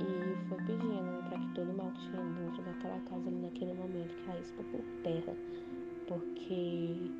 E 0.00 0.48
foi 0.48 0.58
pedindo 0.58 1.28
para 1.28 1.38
que 1.38 1.48
todo 1.54 1.76
mal 1.76 1.90
que 1.92 2.10
tinha 2.10 2.22
dentro 2.22 2.62
daquela 2.62 3.00
casa 3.00 3.28
ali 3.28 3.40
naquele 3.40 3.74
momento 3.74 4.14
caísse 4.26 4.52
por 4.52 4.64
terra. 5.02 5.34
Porque 6.06 7.10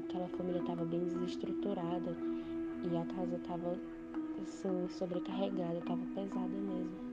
aquela 0.00 0.28
família 0.28 0.60
estava 0.60 0.84
bem 0.84 1.04
desestruturada 1.04 2.16
e 2.82 2.96
a 2.96 3.04
casa 3.14 3.36
estava 3.36 3.76
assim, 4.42 4.88
sobrecarregada, 4.88 5.78
estava 5.78 6.00
pesada 6.14 6.48
mesmo. 6.48 7.06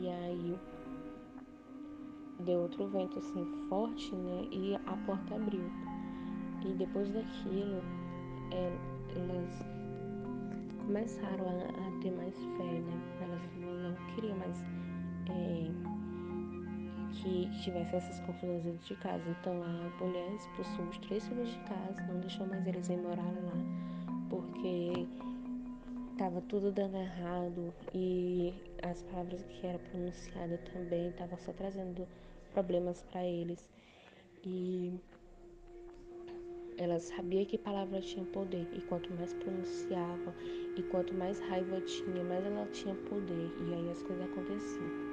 E 0.00 0.08
aí 0.08 0.58
deu 2.40 2.60
outro 2.60 2.86
vento 2.88 3.18
assim 3.18 3.44
forte, 3.68 4.14
né? 4.14 4.48
E 4.50 4.74
a 4.74 4.96
porta 5.06 5.34
abriu. 5.34 5.70
E 6.64 6.74
depois 6.74 7.08
daquilo, 7.10 7.82
é, 8.50 8.72
elas 9.14 9.64
começaram 10.84 11.48
a, 11.48 11.64
a, 11.64 12.00
ter 12.00 12.10
mais 12.12 12.34
fé, 12.36 12.80
né? 12.80 13.00
Elas 13.20 13.42
não 13.58 14.14
queriam 14.14 14.36
mais 14.38 14.56
é, 15.30 15.70
que, 17.12 17.50
tivesse 17.62 17.96
essas 17.96 18.20
confusões 18.20 18.62
dentro 18.62 18.86
de 18.86 18.96
casa. 18.96 19.24
Então 19.40 19.62
a 19.62 20.04
mulher 20.04 20.32
expulsou 20.34 20.84
os 20.86 20.98
três 20.98 21.26
filhos 21.26 21.50
de 21.50 21.58
casa, 21.60 22.02
não 22.08 22.20
deixou 22.20 22.46
mais 22.46 22.66
eles 22.66 22.88
ir 22.88 22.98
morar 22.98 23.22
lá, 23.22 23.52
porque 24.28 25.06
estava 26.12 26.40
tudo 26.42 26.72
dando 26.72 26.96
errado 26.96 27.74
e 27.94 28.54
as 28.82 29.02
palavras 29.02 29.44
que 29.44 29.66
eram 29.66 29.78
pronunciadas 29.90 30.60
também 30.72 31.08
estavam 31.08 31.38
só 31.38 31.52
trazendo 31.52 32.06
problemas 32.56 33.02
para 33.02 33.22
eles. 33.22 33.68
E 34.42 34.90
ela 36.78 36.98
sabia 36.98 37.44
que 37.44 37.58
palavra 37.58 38.00
tinha 38.00 38.24
poder, 38.26 38.66
e 38.72 38.80
quanto 38.82 39.12
mais 39.14 39.34
pronunciava, 39.34 40.34
e 40.76 40.82
quanto 40.84 41.12
mais 41.14 41.38
raiva 41.40 41.80
tinha, 41.82 42.24
mais 42.24 42.44
ela 42.46 42.66
tinha 42.72 42.94
poder, 43.10 43.50
e 43.68 43.74
aí 43.74 43.90
as 43.90 44.02
coisas 44.02 44.24
aconteciam. 44.24 45.06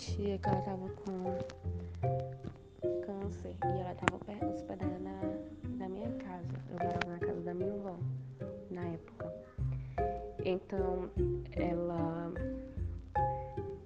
Tia 0.00 0.38
que 0.38 0.48
ela 0.48 0.62
tava 0.62 0.88
com 0.88 1.38
câncer 3.04 3.54
e 3.62 3.80
ela 3.80 3.94
tava 3.94 4.18
hospedada 4.50 4.98
na, 4.98 5.20
na 5.76 5.88
minha 5.90 6.10
casa. 6.12 6.48
Eu 6.70 6.78
morava 6.78 7.06
na 7.06 7.18
casa 7.18 7.40
da 7.42 7.52
minha 7.52 7.74
avó 7.74 7.96
na 8.70 8.82
época. 8.82 9.32
Então 10.42 11.10
ela 11.52 12.32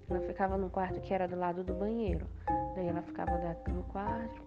ela 0.09 0.21
ficava 0.21 0.57
no 0.57 0.71
quarto 0.71 1.01
que 1.01 1.13
era 1.13 1.27
do 1.27 1.35
lado 1.37 1.65
do 1.65 1.75
banheiro. 1.75 2.27
Daí 2.77 2.87
ela 2.87 3.03
ficava 3.03 3.33
do 3.69 3.83
quarto 3.85 4.41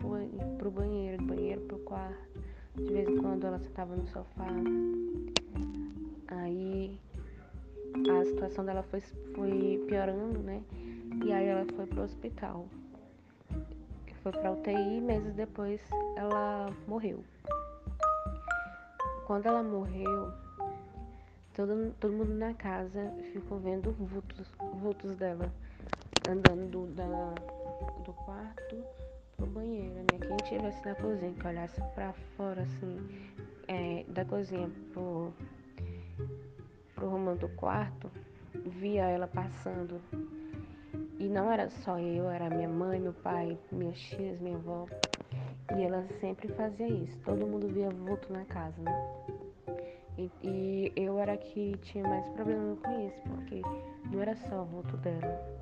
pro 0.58 0.72
banheiro, 0.72 1.18
do 1.18 1.26
banheiro 1.26 1.62
pro 1.62 1.80
quarto. 1.80 2.42
De 2.76 2.94
vez 2.94 3.10
em 3.10 3.18
quando 3.18 3.46
ela 3.46 3.60
sentava 3.60 3.94
no 3.94 4.08
sofá. 4.08 4.48
Aí 6.30 6.98
a 8.10 8.26
situação 8.26 8.64
dela 8.64 8.84
foi, 8.84 9.02
foi 9.02 9.84
piorando, 9.86 10.40
né? 10.40 10.64
E 11.24 11.34
aí 11.34 11.48
ela 11.48 11.66
foi 11.76 11.86
pro 11.88 12.04
hospital. 12.04 12.68
Foi 14.22 14.32
pra 14.32 14.52
UTI, 14.52 15.02
meses 15.02 15.34
depois 15.34 15.82
ela 16.16 16.70
morreu. 16.88 17.24
Quando 19.26 19.46
ela 19.46 19.64
morreu, 19.64 20.32
todo, 21.54 21.94
todo 22.00 22.14
mundo 22.14 22.34
na 22.34 22.54
casa 22.54 23.12
ficou 23.34 23.60
vendo 23.60 23.92
vultos, 23.92 24.52
vultos 24.76 25.16
dela 25.16 25.52
andando 26.30 26.70
do, 26.70 26.88
da, 26.94 27.34
do 28.04 28.14
quarto 28.14 28.84
pro 29.38 29.46
banheiro, 29.48 29.96
né? 29.96 30.20
Quem 30.20 30.36
estivesse 30.44 30.86
na 30.86 30.96
cozinha, 30.96 31.34
que 31.34 31.48
olhasse 31.48 31.82
pra 31.94 32.14
fora, 32.36 32.62
assim, 32.64 33.32
é, 33.68 34.04
da 34.10 34.26
cozinha 34.26 34.70
pro, 34.94 35.34
pro 36.96 37.10
rumo 37.10 37.36
do 37.36 37.48
quarto, 37.50 38.12
via 38.66 39.06
ela 39.06 39.28
passando 39.28 40.02
e 41.20 41.28
não 41.28 41.52
era 41.52 41.70
só 41.70 42.00
eu, 42.00 42.30
era 42.30 42.50
minha 42.50 42.70
mãe, 42.70 43.00
meu 43.00 43.14
pai, 43.14 43.58
minhas 43.72 44.00
tias, 44.00 44.40
minha 44.40 44.56
avó. 44.56 44.86
E 45.76 45.84
ela 45.84 46.06
sempre 46.20 46.48
fazia 46.50 46.88
isso. 46.88 47.18
Todo 47.26 47.46
mundo 47.46 47.68
via 47.68 47.90
vulto 47.90 48.32
na 48.32 48.46
casa, 48.46 48.82
né? 48.82 49.14
E, 50.18 50.32
e 50.44 50.94
eu 50.96 51.20
era 51.20 51.36
que 51.38 51.78
tinha 51.84 52.08
mais 52.08 52.28
problema 52.30 52.76
com 52.78 53.08
isso, 53.08 53.22
porque 53.30 53.62
não 54.12 54.22
era 54.22 54.36
só 54.36 54.62
o 54.62 54.66
vulto 54.66 54.98
dela. 54.98 55.58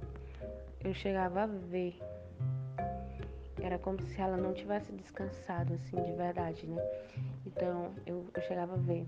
Eu 0.84 0.94
chegava 0.94 1.44
a 1.44 1.48
ver. 1.48 1.98
Era 3.62 3.80
como 3.80 4.02
se 4.02 4.22
ela 4.22 4.38
não 4.38 4.54
tivesse 4.54 4.92
descansado, 4.92 5.74
assim, 5.74 6.02
de 6.04 6.12
verdade, 6.14 6.68
né? 6.68 6.82
Então, 7.46 7.92
eu, 8.06 8.26
eu 8.34 8.42
chegava 8.44 8.74
a 8.74 8.78
ver. 8.78 9.08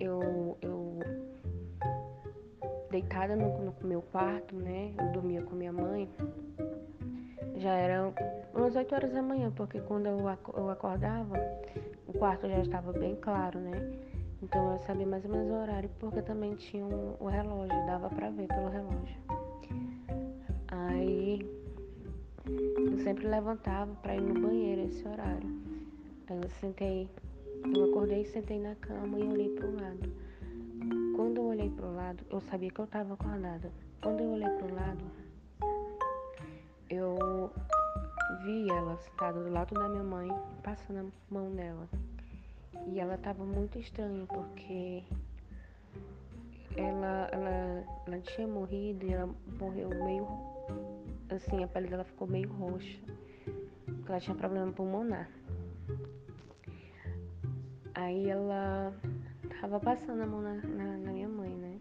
Eu, 0.00 0.58
eu 0.60 0.73
deitada 2.94 3.34
no, 3.34 3.58
no, 3.58 3.74
meu 3.82 4.00
quarto, 4.00 4.54
né? 4.54 4.94
Eu 4.96 5.12
dormia 5.12 5.42
com 5.42 5.56
minha 5.56 5.72
mãe. 5.72 6.08
Já 7.56 7.72
eram 7.72 8.14
umas 8.54 8.76
8 8.76 8.94
horas 8.94 9.12
da 9.12 9.20
manhã, 9.20 9.50
porque 9.50 9.80
quando 9.80 10.06
eu, 10.06 10.18
eu 10.56 10.70
acordava, 10.70 11.34
o 12.06 12.12
quarto 12.12 12.48
já 12.48 12.60
estava 12.60 12.92
bem 12.92 13.16
claro, 13.16 13.58
né? 13.58 13.72
Então 14.40 14.74
eu 14.74 14.78
sabia 14.80 15.06
mais 15.06 15.24
ou 15.24 15.30
menos 15.32 15.50
o 15.50 15.54
horário, 15.54 15.90
porque 15.98 16.22
também 16.22 16.54
tinha 16.54 16.84
um, 16.84 17.16
o 17.18 17.26
relógio, 17.26 17.74
dava 17.86 18.08
pra 18.10 18.30
ver 18.30 18.46
pelo 18.46 18.68
relógio. 18.68 19.20
Aí 20.68 21.40
eu 22.76 22.98
sempre 22.98 23.26
levantava 23.26 23.92
para 23.96 24.14
ir 24.14 24.20
no 24.20 24.40
banheiro 24.40 24.82
esse 24.82 25.06
horário. 25.08 25.48
Aí 26.28 26.36
eu 26.40 26.50
sentei, 26.60 27.08
eu 27.74 27.90
acordei 27.90 28.24
sentei 28.26 28.60
na 28.60 28.76
cama 28.76 29.18
e 29.18 29.24
olhei 29.24 29.48
para 29.48 29.66
o 29.66 29.74
lado. 29.74 30.24
Quando 31.24 31.38
eu 31.38 31.46
olhei 31.46 31.70
para 31.70 31.86
o 31.86 31.94
lado, 31.94 32.22
eu 32.28 32.38
sabia 32.38 32.70
que 32.70 32.78
eu 32.78 32.84
estava 32.84 33.14
acordada. 33.14 33.72
Quando 34.02 34.20
eu 34.20 34.32
olhei 34.32 34.46
para 34.46 34.66
o 34.66 34.74
lado, 34.74 35.04
eu 36.90 37.50
vi 38.44 38.68
ela 38.68 38.94
sentada 38.98 39.42
do 39.42 39.48
lado 39.48 39.72
da 39.72 39.88
minha 39.88 40.04
mãe, 40.04 40.28
passando 40.62 40.98
a 40.98 41.34
mão 41.34 41.48
nela. 41.48 41.88
E 42.88 43.00
ela 43.00 43.14
estava 43.14 43.42
muito 43.42 43.78
estranha, 43.78 44.26
porque 44.26 45.02
ela, 46.76 47.30
ela, 47.32 47.84
ela 48.06 48.20
tinha 48.20 48.46
morrido 48.46 49.06
e 49.06 49.14
ela 49.14 49.34
morreu 49.58 49.88
meio. 50.04 50.28
Assim, 51.30 51.64
a 51.64 51.68
pele 51.68 51.88
dela 51.88 52.04
ficou 52.04 52.28
meio 52.28 52.52
roxa. 52.52 53.00
Porque 53.86 54.12
ela 54.12 54.20
tinha 54.20 54.36
problema 54.36 54.70
pulmonar. 54.72 55.30
Aí 57.94 58.28
ela 58.28 58.92
tava 59.74 59.96
passando 59.96 60.22
a 60.22 60.26
mão 60.26 60.40
na, 60.40 60.54
na, 60.54 60.98
na, 60.98 61.12
minha 61.12 61.28
mãe, 61.28 61.50
né? 61.50 61.80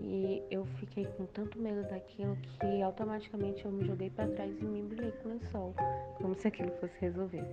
E 0.00 0.42
eu 0.50 0.64
fiquei 0.78 1.04
com 1.04 1.26
tanto 1.26 1.60
medo 1.60 1.82
daquilo 1.88 2.36
que 2.36 2.82
automaticamente 2.82 3.64
eu 3.66 3.72
me 3.72 3.84
joguei 3.84 4.08
para 4.08 4.28
trás 4.28 4.58
e 4.58 4.64
me 4.64 4.80
embrulhei 4.80 5.10
com 5.10 5.28
o 5.28 5.32
lençol, 5.32 5.74
como 6.16 6.34
se 6.34 6.48
aquilo 6.48 6.70
fosse 6.80 6.94
resolver. 6.98 7.44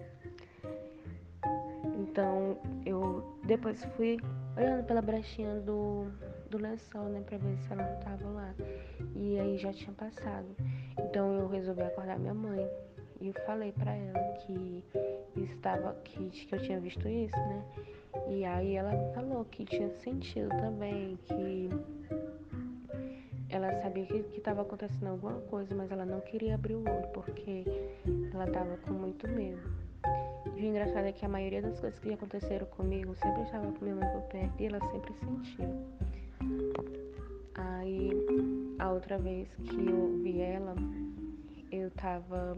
Então 1.97 2.58
eu 2.86 3.38
depois 3.43 3.84
fui 3.97 4.17
olhando 4.56 4.86
pela 4.86 5.01
brechinha 5.01 5.60
do, 5.60 6.06
do 6.49 6.58
lençol, 6.58 7.10
né, 7.10 7.21
pra 7.25 7.38
ver 7.38 7.58
se 7.58 7.73
ela 7.73 7.84
não 7.84 7.99
tava 7.99 8.29
lá. 8.29 8.56
E 9.13 9.39
aí 9.39 9.58
já 9.58 9.73
tinha 9.73 9.93
passado. 9.93 10.56
Então 10.97 11.34
eu 11.34 11.49
resolvi 11.49 11.82
acordar 11.82 12.17
minha 12.17 12.34
mãe. 12.34 12.65
E 13.19 13.32
falei 13.45 13.71
para 13.71 13.93
ela 13.93 14.34
que 14.39 14.84
estava 15.36 15.93
que, 16.03 16.29
que 16.29 16.56
eu 16.56 16.62
tinha 16.62 16.79
visto 16.79 17.08
isso, 17.08 17.38
né? 17.38 17.63
E 18.29 18.45
aí 18.45 18.75
ela 18.75 18.91
falou 19.13 19.45
que 19.45 19.65
tinha 19.65 19.89
sentido 19.99 20.49
também, 20.49 21.17
que 21.23 21.69
ela 23.49 23.71
sabia 23.81 24.05
que 24.05 24.17
estava 24.38 24.63
acontecendo 24.63 25.07
alguma 25.07 25.39
coisa, 25.41 25.75
mas 25.75 25.91
ela 25.91 26.05
não 26.05 26.19
queria 26.21 26.55
abrir 26.55 26.75
o 26.75 26.79
olho 26.79 27.07
porque 27.13 27.63
ela 28.33 28.45
estava 28.45 28.77
com 28.77 28.93
muito 28.93 29.27
medo. 29.27 29.62
o 30.45 30.59
engraçado 30.59 31.05
é 31.05 31.12
que 31.12 31.25
a 31.25 31.29
maioria 31.29 31.62
das 31.62 31.79
coisas 31.79 31.99
que 31.99 32.13
aconteceram 32.13 32.65
comigo 32.67 33.13
sempre 33.15 33.43
estava 33.43 33.71
com 33.71 33.86
minha 33.86 33.95
mãe 33.95 34.09
por 34.12 34.21
perto 34.23 34.59
e 34.59 34.65
ela 34.65 34.79
sempre 34.91 35.13
sentiu. 35.13 35.69
Aí 37.55 38.09
a 38.79 38.91
outra 38.91 39.17
vez 39.19 39.47
que 39.55 39.88
eu 39.88 40.17
vi 40.23 40.41
ela, 40.41 40.75
eu 41.71 41.91
tava 41.91 42.57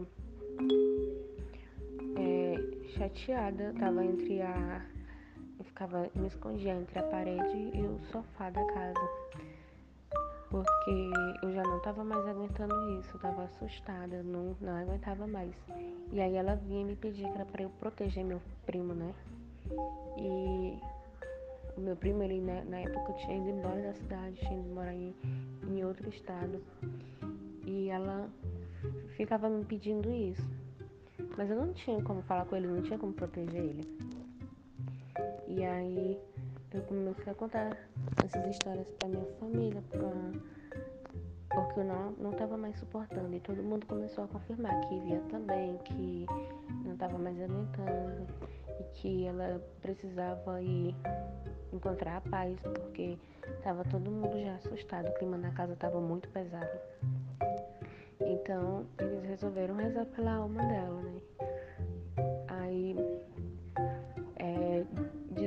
é, 2.16 2.88
chateada, 2.96 3.74
tava 3.78 4.04
entre 4.04 4.40
a. 4.40 4.95
Ficava, 5.76 6.08
me 6.14 6.26
escondia 6.26 6.72
entre 6.72 6.98
a 6.98 7.02
parede 7.02 7.70
e 7.74 7.82
o 7.82 8.00
sofá 8.10 8.48
da 8.48 8.64
casa. 8.64 9.10
Porque 10.48 11.10
eu 11.42 11.52
já 11.52 11.62
não 11.62 11.78
tava 11.80 12.02
mais 12.02 12.26
aguentando 12.26 12.98
isso, 12.98 13.10
eu 13.14 13.20
tava 13.20 13.44
assustada, 13.44 14.22
não, 14.22 14.56
não 14.58 14.74
aguentava 14.74 15.26
mais. 15.26 15.54
E 16.10 16.18
aí 16.18 16.34
ela 16.34 16.54
vinha 16.54 16.82
me 16.82 16.96
pedir 16.96 17.30
que 17.30 17.34
era 17.34 17.44
pra 17.44 17.62
eu 17.62 17.68
proteger 17.78 18.24
meu 18.24 18.40
primo, 18.64 18.94
né? 18.94 19.14
E 20.16 20.78
o 21.76 21.80
meu 21.82 21.94
primo, 21.94 22.22
ele 22.22 22.40
né, 22.40 22.64
na 22.66 22.78
época 22.78 23.12
tinha 23.12 23.36
ido 23.36 23.50
embora 23.50 23.82
da 23.82 23.92
cidade, 23.92 24.36
tinha 24.36 24.58
ido 24.58 24.70
morar 24.70 24.94
em, 24.94 25.14
em 25.68 25.84
outro 25.84 26.08
estado. 26.08 26.58
E 27.66 27.90
ela 27.90 28.30
ficava 29.14 29.50
me 29.50 29.62
pedindo 29.62 30.10
isso. 30.10 30.48
Mas 31.36 31.50
eu 31.50 31.56
não 31.56 31.74
tinha 31.74 32.02
como 32.02 32.22
falar 32.22 32.46
com 32.46 32.56
ele, 32.56 32.66
não 32.66 32.80
tinha 32.80 32.98
como 32.98 33.12
proteger 33.12 33.60
ele. 33.60 34.15
E 35.48 35.64
aí 35.64 36.18
eu 36.72 36.82
comecei 36.82 37.32
a 37.32 37.34
contar 37.34 37.76
essas 38.24 38.46
histórias 38.56 38.86
pra 38.98 39.08
minha 39.08 39.24
família, 39.38 39.82
pra... 39.90 40.10
porque 41.54 41.80
eu 41.80 41.84
não, 41.84 42.12
não 42.12 42.32
tava 42.32 42.56
mais 42.56 42.76
suportando. 42.78 43.34
E 43.34 43.40
todo 43.40 43.62
mundo 43.62 43.86
começou 43.86 44.24
a 44.24 44.28
confirmar 44.28 44.80
que 44.82 45.00
via 45.00 45.20
também, 45.30 45.78
que 45.78 46.26
não 46.84 46.96
tava 46.96 47.18
mais 47.18 47.40
aguentando 47.40 48.26
e 48.80 48.84
que 48.94 49.26
ela 49.26 49.60
precisava 49.80 50.60
ir 50.62 50.94
encontrar 51.72 52.18
a 52.18 52.20
paz, 52.20 52.58
porque 52.62 53.18
tava 53.62 53.84
todo 53.84 54.10
mundo 54.10 54.38
já 54.40 54.54
assustado, 54.56 55.08
o 55.08 55.14
clima 55.14 55.36
na 55.36 55.52
casa 55.52 55.76
tava 55.76 56.00
muito 56.00 56.28
pesado. 56.30 56.78
Então 58.20 58.86
eles 58.98 59.24
resolveram 59.24 59.76
rezar 59.76 60.06
pela 60.06 60.34
alma 60.34 60.62
dela, 60.62 61.02
né? 61.02 61.20
Aí 62.48 62.96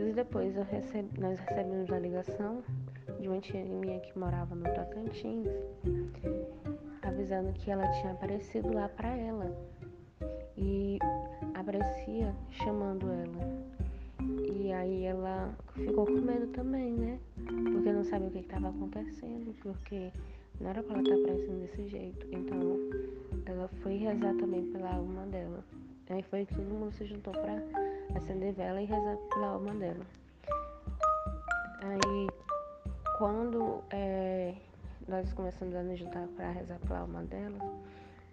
dias 0.10 0.16
depois 0.16 0.56
nós 0.56 1.40
recebemos 1.40 1.92
a 1.92 2.00
ligação 2.00 2.64
de 3.20 3.28
uma 3.28 3.40
tia 3.40 3.64
minha 3.64 4.00
que 4.00 4.18
morava 4.18 4.56
no 4.56 4.64
Tocantins, 4.64 5.48
avisando 7.04 7.54
que 7.54 7.70
ela 7.70 7.88
tinha 7.92 8.14
aparecido 8.14 8.74
lá 8.74 8.90
para 8.90 9.10
ela. 9.10 9.56
E 10.58 10.98
aparecia 11.54 12.36
chamando 12.50 13.08
ela. 13.08 14.50
E 14.52 14.72
aí 14.74 15.06
ela 15.06 15.56
ficou 15.76 16.06
com 16.06 16.14
medo 16.14 16.48
também, 16.48 16.94
né? 16.94 17.20
Porque 17.72 17.92
não 17.92 18.04
sabia 18.04 18.28
o 18.28 18.32
que 18.32 18.40
estava 18.40 18.70
acontecendo, 18.70 19.56
porque 19.62 20.12
não 20.60 20.70
era 20.72 20.84
pra 20.84 20.96
ela 20.96 21.04
estar 21.04 21.16
tá 21.16 21.22
aparecendo 21.22 21.62
desse 21.62 21.88
jeito. 21.88 22.28
Então 22.32 22.60
ela 23.46 23.68
foi 23.82 23.98
rezar 23.98 24.34
também 24.36 24.66
pela 24.72 24.96
alma 24.96 25.26
dela. 25.28 25.64
Aí 26.10 26.24
foi 26.24 26.46
que 26.46 26.56
todo 26.56 26.66
mundo 26.66 26.92
se 26.94 27.06
juntou 27.06 27.34
pra 27.34 27.62
acender 28.16 28.54
vela 28.54 28.82
e 28.82 28.86
rezar 28.86 29.16
pela 29.32 29.48
alma 29.48 29.74
dela. 29.76 30.06
Aí 31.82 32.28
quando 33.20 33.84
é, 33.92 34.56
nós 35.08 35.32
começamos 35.34 35.76
a 35.76 35.84
nos 35.84 36.00
juntar 36.00 36.28
pra 36.36 36.52
rezar 36.52 36.80
pela 36.80 37.00
alma 37.00 37.22
dela, 37.24 37.60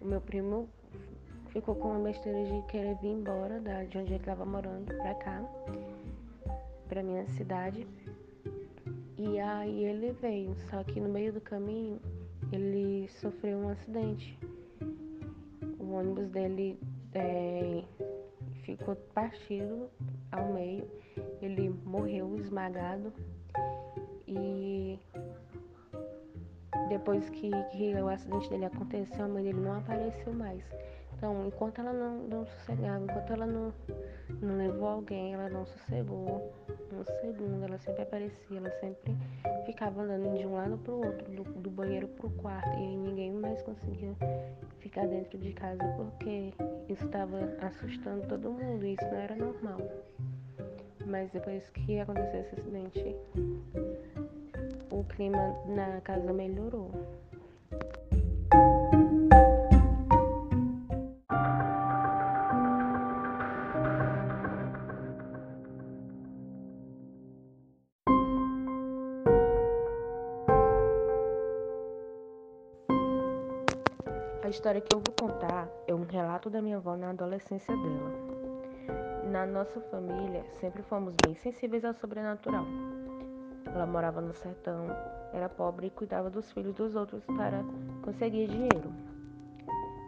o 0.01 0.05
meu 0.05 0.21
primo 0.21 0.67
ficou 1.49 1.75
com 1.75 1.89
uma 1.91 1.99
besteira 1.99 2.43
de 2.45 2.61
querer 2.67 2.95
vir 2.95 3.09
embora 3.09 3.59
da, 3.59 3.83
de 3.83 3.97
onde 3.97 4.13
ele 4.13 4.21
estava 4.21 4.45
morando 4.45 4.85
pra 4.85 5.13
cá, 5.15 5.43
pra 6.87 7.03
minha 7.03 7.27
cidade. 7.27 7.85
E 9.17 9.39
aí 9.39 9.83
ele 9.83 10.13
veio, 10.13 10.55
só 10.69 10.83
que 10.83 10.99
no 10.99 11.09
meio 11.09 11.33
do 11.33 11.41
caminho 11.41 11.99
ele 12.51 13.09
sofreu 13.09 13.57
um 13.57 13.69
acidente. 13.69 14.39
O 15.79 15.91
ônibus 15.91 16.29
dele 16.29 16.79
é, 17.13 17.83
ficou 18.63 18.95
partido 19.13 19.89
ao 20.31 20.53
meio, 20.53 20.89
ele 21.41 21.69
morreu 21.85 22.35
esmagado 22.35 23.13
e 24.27 24.99
depois 26.89 27.29
que, 27.29 27.49
que 27.71 27.93
o 27.95 28.07
acidente 28.07 28.49
dele 28.49 28.65
aconteceu, 28.65 29.25
a 29.25 29.27
mãe 29.27 29.43
dele 29.43 29.59
não 29.59 29.77
apareceu 29.77 30.33
mais. 30.33 30.63
Então, 31.17 31.47
enquanto 31.47 31.79
ela 31.81 31.91
não, 31.91 32.27
não 32.27 32.45
sossegava, 32.45 33.03
enquanto 33.03 33.33
ela 33.33 33.47
não, 33.47 33.73
não 34.39 34.55
levou 34.55 34.87
alguém, 34.87 35.33
ela 35.33 35.49
não 35.49 35.65
sossegou 35.65 36.53
um 36.93 37.03
segundo, 37.21 37.65
ela 37.65 37.79
sempre 37.79 38.03
aparecia, 38.03 38.57
ela 38.57 38.69
sempre 38.79 39.17
ficava 39.65 40.03
andando 40.03 40.37
de 40.37 40.45
um 40.45 40.53
lado 40.53 40.77
para 40.77 40.93
o 40.93 40.97
outro, 41.03 41.31
do, 41.31 41.43
do 41.43 41.71
banheiro 41.71 42.07
para 42.07 42.27
o 42.27 42.29
quarto, 42.29 42.77
e 42.77 42.95
ninguém 42.95 43.31
mais 43.31 43.59
conseguia 43.63 44.13
ficar 44.79 45.07
dentro 45.07 45.39
de 45.39 45.53
casa 45.53 45.83
porque 45.95 46.53
isso 46.87 47.05
estava 47.05 47.39
assustando 47.61 48.27
todo 48.27 48.51
mundo, 48.51 48.85
e 48.85 48.93
isso 48.93 49.05
não 49.05 49.17
era 49.17 49.35
normal. 49.35 49.79
Mas 51.03 51.31
depois 51.31 51.67
que 51.71 51.99
aconteceu 51.99 52.41
esse 52.41 52.59
acidente, 52.59 53.15
o 54.91 55.03
clima 55.05 55.55
na 55.65 55.99
casa 56.01 56.31
melhorou. 56.31 56.91
História 74.57 74.81
que 74.81 74.91
eu 74.91 74.99
vou 74.99 75.13
contar 75.13 75.69
é 75.85 75.93
um 75.93 76.03
relato 76.03 76.49
da 76.49 76.59
minha 76.63 76.77
avó 76.77 76.97
na 76.97 77.11
adolescência 77.11 77.75
dela. 77.77 78.11
Na 79.31 79.45
nossa 79.45 79.79
família, 79.81 80.43
sempre 80.59 80.81
fomos 80.81 81.13
bem 81.23 81.35
sensíveis 81.35 81.85
ao 81.85 81.93
sobrenatural. 81.93 82.65
Ela 83.67 83.85
morava 83.85 84.19
no 84.19 84.33
sertão, 84.33 84.87
era 85.31 85.47
pobre 85.47 85.87
e 85.87 85.89
cuidava 85.91 86.31
dos 86.31 86.51
filhos 86.51 86.73
dos 86.73 86.95
outros 86.95 87.23
para 87.25 87.63
conseguir 88.03 88.47
dinheiro. 88.47 88.91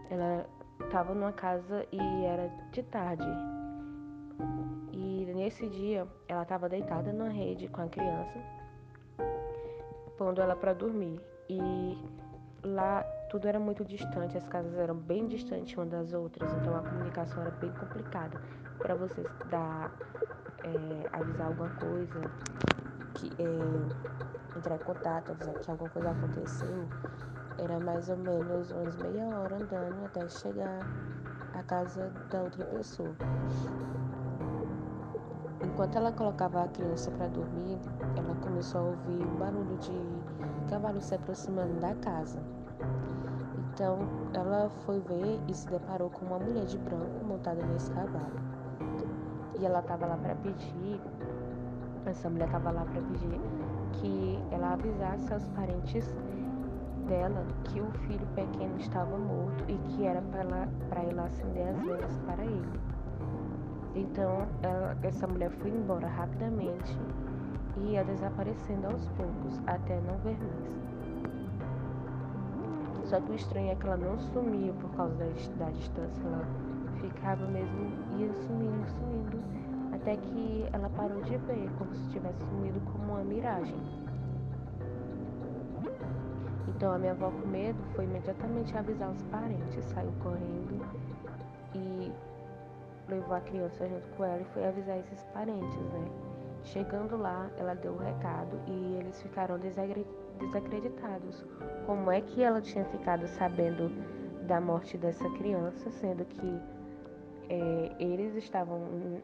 Ela 0.10 0.48
estava 0.84 1.14
numa 1.14 1.32
casa 1.32 1.86
e 1.92 2.26
era 2.26 2.50
de 2.72 2.82
tarde. 2.82 3.28
E 4.92 5.32
nesse 5.36 5.68
dia, 5.68 6.08
ela 6.28 6.42
estava 6.42 6.68
deitada 6.68 7.14
na 7.14 7.28
rede 7.28 7.68
com 7.68 7.82
a 7.82 7.88
criança, 7.88 8.40
pondo 10.18 10.42
ela 10.42 10.56
para 10.56 10.74
dormir. 10.74 11.22
E 11.48 11.96
lá 12.64 13.06
tudo 13.30 13.48
era 13.48 13.60
muito 13.60 13.86
distante, 13.86 14.36
as 14.38 14.48
casas 14.48 14.74
eram 14.76 14.96
bem 14.96 15.28
distantes 15.28 15.78
uma 15.78 15.86
das 15.86 16.14
outras, 16.14 16.52
então 16.60 16.76
a 16.76 16.82
comunicação 16.82 17.42
era 17.42 17.52
bem 17.52 17.72
complicada 17.74 18.38
para 18.80 18.96
você 18.96 19.24
dar, 19.50 19.92
é, 20.64 21.10
avisar 21.14 21.48
alguma 21.48 21.70
coisa, 21.70 22.22
que, 23.14 23.32
é, 23.40 24.58
entrar 24.58 24.76
em 24.76 24.80
contato, 24.80 25.32
avisar 25.32 25.54
que 25.56 25.70
alguma 25.72 25.90
coisa 25.90 26.10
aconteceu, 26.10 26.88
era 27.60 27.80
mais 27.80 28.10
ou 28.10 28.18
menos 28.18 28.72
umas 28.72 28.96
meia 28.98 29.28
hora 29.28 29.56
andando 29.58 30.06
até 30.06 30.28
chegar 30.28 30.80
à 31.54 31.62
casa 31.64 32.12
da 32.32 32.42
outra 32.42 32.66
pessoa. 32.66 33.14
Enquanto 35.62 35.98
ela 35.98 36.12
colocava 36.12 36.64
a 36.64 36.68
criança 36.68 37.12
para 37.12 37.28
dormir, 37.28 37.78
ela 38.18 38.36
começou 38.42 38.82
a 38.82 38.84
ouvir 38.86 39.24
um 39.24 39.36
barulho 39.36 39.78
de 39.78 40.70
cavalo 40.70 41.00
se 41.00 41.14
aproximando 41.14 41.80
da 41.80 41.94
casa. 41.96 42.40
Então 43.74 44.00
ela 44.34 44.70
foi 44.86 45.00
ver 45.02 45.40
e 45.48 45.54
se 45.54 45.68
deparou 45.70 46.10
com 46.10 46.26
uma 46.26 46.40
mulher 46.40 46.66
de 46.66 46.78
branco 46.78 47.26
montada 47.26 47.66
nesse 47.66 47.92
cavalo. 47.92 48.40
E 49.60 49.66
ela 49.66 49.80
estava 49.80 50.06
lá 50.06 50.18
para 50.18 50.36
pedir, 50.36 51.02
essa 52.06 52.30
mulher 52.30 52.46
estava 52.46 52.72
lá 52.72 52.86
para 52.86 53.02
pedir 53.02 53.42
que 53.94 54.40
ela 54.52 54.74
avisasse 54.74 55.34
aos 55.34 55.48
parentes 55.50 56.14
dela 57.08 57.44
que 57.66 57.82
o 57.82 57.92
filho 58.08 58.26
pequeno 58.36 58.78
estava 58.78 59.18
morto 59.18 59.64
e 59.68 59.78
que 59.90 60.06
era 60.06 60.22
para 60.22 61.02
ela 61.02 61.26
acender 61.26 61.68
as 61.70 61.82
velas 61.82 62.18
para 62.26 62.44
ele. 62.46 62.80
Então 63.96 64.48
ela, 64.62 64.96
essa 65.04 65.28
mulher 65.28 65.50
foi 65.52 65.72
embora 65.72 66.08
rapidamente 66.08 66.98
e 67.78 67.94
ia 67.94 68.04
desaparecendo 68.04 68.88
aos 68.88 69.08
poucos 69.10 69.60
até 69.68 70.00
não 70.02 70.18
ver 70.20 70.38
mais. 70.38 70.89
Só 73.10 73.20
que 73.20 73.32
o 73.32 73.36
estranho 73.36 73.72
é 73.72 73.76
que 73.76 73.88
ela 73.88 73.98
não 73.98 74.20
sumia 74.20 74.72
por 74.74 74.92
causa 74.92 75.16
da, 75.16 75.26
da 75.26 75.72
distância, 75.72 76.22
ela 76.24 76.46
ficava 77.02 77.44
mesmo, 77.48 77.92
ia 78.20 78.32
sumindo, 78.34 78.88
sumindo, 78.88 79.40
até 79.96 80.16
que 80.16 80.68
ela 80.72 80.88
parou 80.90 81.20
de 81.24 81.36
ver, 81.38 81.72
como 81.80 81.92
se 81.96 82.08
tivesse 82.10 82.38
sumido 82.46 82.80
como 82.82 83.14
uma 83.14 83.24
miragem. 83.24 83.76
Então 86.68 86.94
a 86.94 87.00
minha 87.00 87.14
avó 87.14 87.32
com 87.32 87.48
medo 87.48 87.80
foi 87.96 88.06
imediatamente 88.06 88.78
avisar 88.78 89.10
os 89.10 89.24
parentes, 89.24 89.84
saiu 89.86 90.12
correndo 90.22 90.86
e 91.74 92.12
levou 93.10 93.36
a 93.36 93.42
criança 93.42 93.90
junto 93.90 94.08
com 94.16 94.24
ela 94.24 94.40
e 94.40 94.46
foi 94.54 94.68
avisar 94.68 95.00
esses 95.00 95.24
parentes, 95.34 95.80
né? 95.94 96.08
Chegando 96.64 97.18
lá, 97.18 97.50
ela 97.58 97.74
deu 97.74 97.94
o 97.94 97.98
recado 97.98 98.60
e 98.68 98.98
eles 99.00 99.20
ficaram 99.20 99.58
desacreditados. 100.40 101.46
Como 101.86 102.12
é 102.12 102.22
que 102.22 102.42
ela 102.42 102.62
tinha 102.62 102.86
ficado 102.86 103.28
sabendo 103.28 103.92
da 104.48 104.60
morte 104.60 104.98
dessa 104.98 105.30
criança, 105.32 105.92
sendo 105.92 106.26
que 106.26 106.60
é, 107.50 107.92
eles 108.00 108.36
estavam 108.36 108.80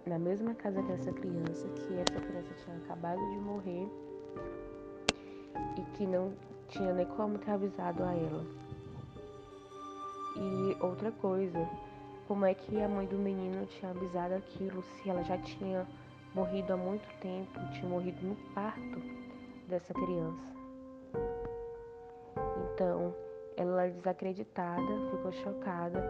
na 0.06 0.20
mesma 0.20 0.54
casa 0.54 0.82
que 0.82 0.92
essa 0.92 1.12
criança, 1.12 1.68
que 1.70 1.94
essa 1.94 2.20
criança 2.20 2.54
tinha 2.64 2.78
acabado 2.78 3.20
de 3.20 3.38
morrer 3.38 3.88
e 5.78 5.82
que 5.96 6.06
não 6.06 6.34
tinha 6.68 6.94
nem 6.94 7.06
como 7.06 7.38
ter 7.38 7.52
avisado 7.52 8.04
a 8.04 8.14
ela. 8.14 8.46
E 10.38 10.78
outra 10.84 11.12
coisa, 11.12 11.70
como 12.28 12.46
é 12.46 12.54
que 12.54 12.82
a 12.82 12.90
mãe 12.90 13.08
do 13.08 13.18
menino 13.18 13.66
tinha 13.68 13.92
avisado 13.92 14.34
aquilo 14.34 14.84
se 14.84 15.10
ela 15.10 15.24
já 15.24 15.38
tinha 15.38 15.88
morrido 16.34 16.74
há 16.74 16.78
muito 16.78 17.08
tempo, 17.20 17.60
tinha 17.74 17.88
morrido 17.88 18.26
no 18.26 18.36
parto 18.54 19.02
dessa 19.68 19.94
criança. 19.94 20.55
Então, 22.74 23.14
ela 23.58 23.88
desacreditada, 23.88 24.82
ficou 25.12 25.32
chocada 25.32 26.04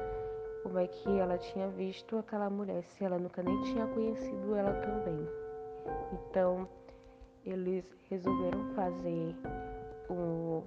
como 0.63 0.79
é 0.79 0.87
que 0.87 1.19
ela 1.19 1.37
tinha 1.37 1.67
visto 1.69 2.17
aquela 2.17 2.49
mulher, 2.49 2.83
se 2.83 3.03
ela 3.03 3.19
nunca 3.19 3.43
nem 3.43 3.61
tinha 3.61 3.85
conhecido 3.85 4.55
ela 4.55 4.73
também. 4.81 5.27
Então, 6.11 6.67
eles 7.45 7.85
resolveram 8.09 8.73
fazer 8.73 9.35
o, 10.09 10.63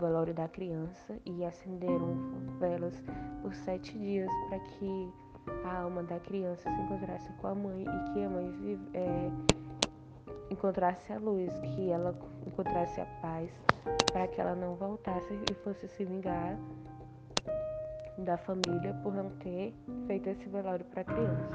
velório 0.00 0.34
da 0.34 0.48
criança 0.48 1.16
e 1.24 1.44
acenderam 1.44 2.16
velas 2.58 3.00
por 3.40 3.54
sete 3.54 3.96
dias 3.96 4.30
para 4.48 4.58
que 4.58 5.12
a 5.64 5.78
alma 5.82 6.02
da 6.02 6.18
criança 6.20 6.68
se 6.68 6.80
encontrasse 6.82 7.32
com 7.34 7.46
a 7.46 7.54
mãe 7.54 7.82
e 7.82 8.12
que 8.12 8.24
a 8.24 8.28
mãe 8.28 8.80
é, 8.94 9.30
encontrasse 10.50 11.12
a 11.12 11.18
luz, 11.18 11.52
que 11.60 11.90
ela 11.90 12.14
encontrasse 12.46 13.00
a 13.00 13.06
paz, 13.20 13.50
para 14.12 14.26
que 14.28 14.40
ela 14.40 14.54
não 14.54 14.74
voltasse 14.74 15.34
e 15.34 15.54
fosse 15.54 15.88
se 15.88 16.04
vingar 16.04 16.56
da 18.18 18.36
família 18.36 18.94
por 19.02 19.14
não 19.14 19.30
ter 19.38 19.74
feito 20.06 20.28
esse 20.28 20.48
velório 20.48 20.84
para 20.86 21.02
a 21.02 21.04
criança. 21.04 21.50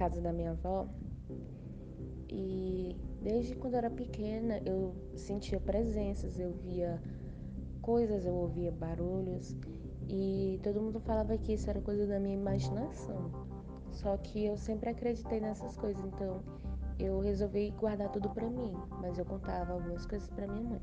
Casa 0.00 0.18
da 0.18 0.32
minha 0.32 0.52
avó. 0.52 0.88
E 2.30 2.96
desde 3.20 3.54
quando 3.54 3.74
eu 3.74 3.78
era 3.78 3.90
pequena 3.90 4.58
eu 4.64 4.94
sentia 5.14 5.60
presenças, 5.60 6.40
eu 6.40 6.52
via 6.54 6.98
coisas, 7.82 8.24
eu 8.24 8.32
ouvia 8.32 8.72
barulhos. 8.72 9.54
E 10.08 10.58
todo 10.62 10.80
mundo 10.80 10.98
falava 11.00 11.36
que 11.36 11.52
isso 11.52 11.68
era 11.68 11.82
coisa 11.82 12.06
da 12.06 12.18
minha 12.18 12.34
imaginação. 12.34 13.30
Só 13.90 14.16
que 14.16 14.46
eu 14.46 14.56
sempre 14.56 14.88
acreditei 14.88 15.38
nessas 15.38 15.76
coisas, 15.76 16.02
então 16.06 16.42
eu 16.98 17.20
resolvi 17.20 17.70
guardar 17.72 18.10
tudo 18.10 18.30
para 18.30 18.48
mim, 18.48 18.72
mas 19.02 19.18
eu 19.18 19.26
contava 19.26 19.74
algumas 19.74 20.06
coisas 20.06 20.30
para 20.30 20.46
minha 20.46 20.62
mãe. 20.62 20.80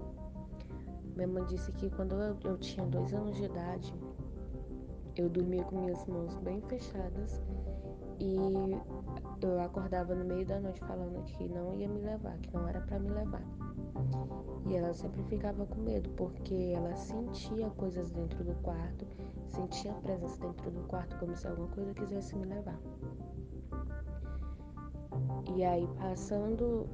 Minha 1.16 1.28
mãe 1.28 1.44
disse 1.46 1.72
que 1.72 1.90
quando 1.90 2.14
eu, 2.14 2.38
eu 2.44 2.58
tinha 2.60 2.86
dois 2.86 3.12
anos 3.16 3.36
de 3.36 3.46
idade, 3.46 3.96
eu 5.16 5.28
dormia 5.28 5.64
com 5.64 5.82
minhas 5.82 6.06
mãos 6.06 6.36
bem 6.38 6.62
fechadas 6.62 7.42
e 8.20 8.78
eu 9.42 9.60
acordava 9.62 10.16
no 10.16 10.26
meio 10.26 10.46
da 10.46 10.60
noite 10.60 10.80
falando 10.82 11.24
que 11.26 11.48
não 11.48 11.76
ia 11.76 11.88
me 11.88 12.00
levar, 12.00 12.38
que 12.40 12.54
não 12.54 12.68
era 12.68 12.82
para 12.82 13.00
me 13.00 13.10
levar. 13.10 13.44
E 14.66 14.76
ela 14.76 14.94
sempre 14.94 15.24
ficava 15.24 15.66
com 15.66 15.82
medo 15.82 16.10
porque 16.12 16.74
ela 16.76 16.96
sentia 16.96 17.70
coisas 17.72 18.12
dentro 18.12 18.44
do 18.44 18.54
quarto, 18.56 19.06
sentia 19.48 19.94
presença 19.94 20.40
dentro 20.40 20.72
do 20.72 20.82
quarto 20.88 21.18
como 21.18 21.36
se 21.36 21.48
alguma 21.48 21.68
coisa 21.70 21.94
quisesse 21.94 22.36
me 22.36 22.46
levar. 22.46 22.80
E 25.56 25.64
aí, 25.64 25.88
passando 25.98 26.88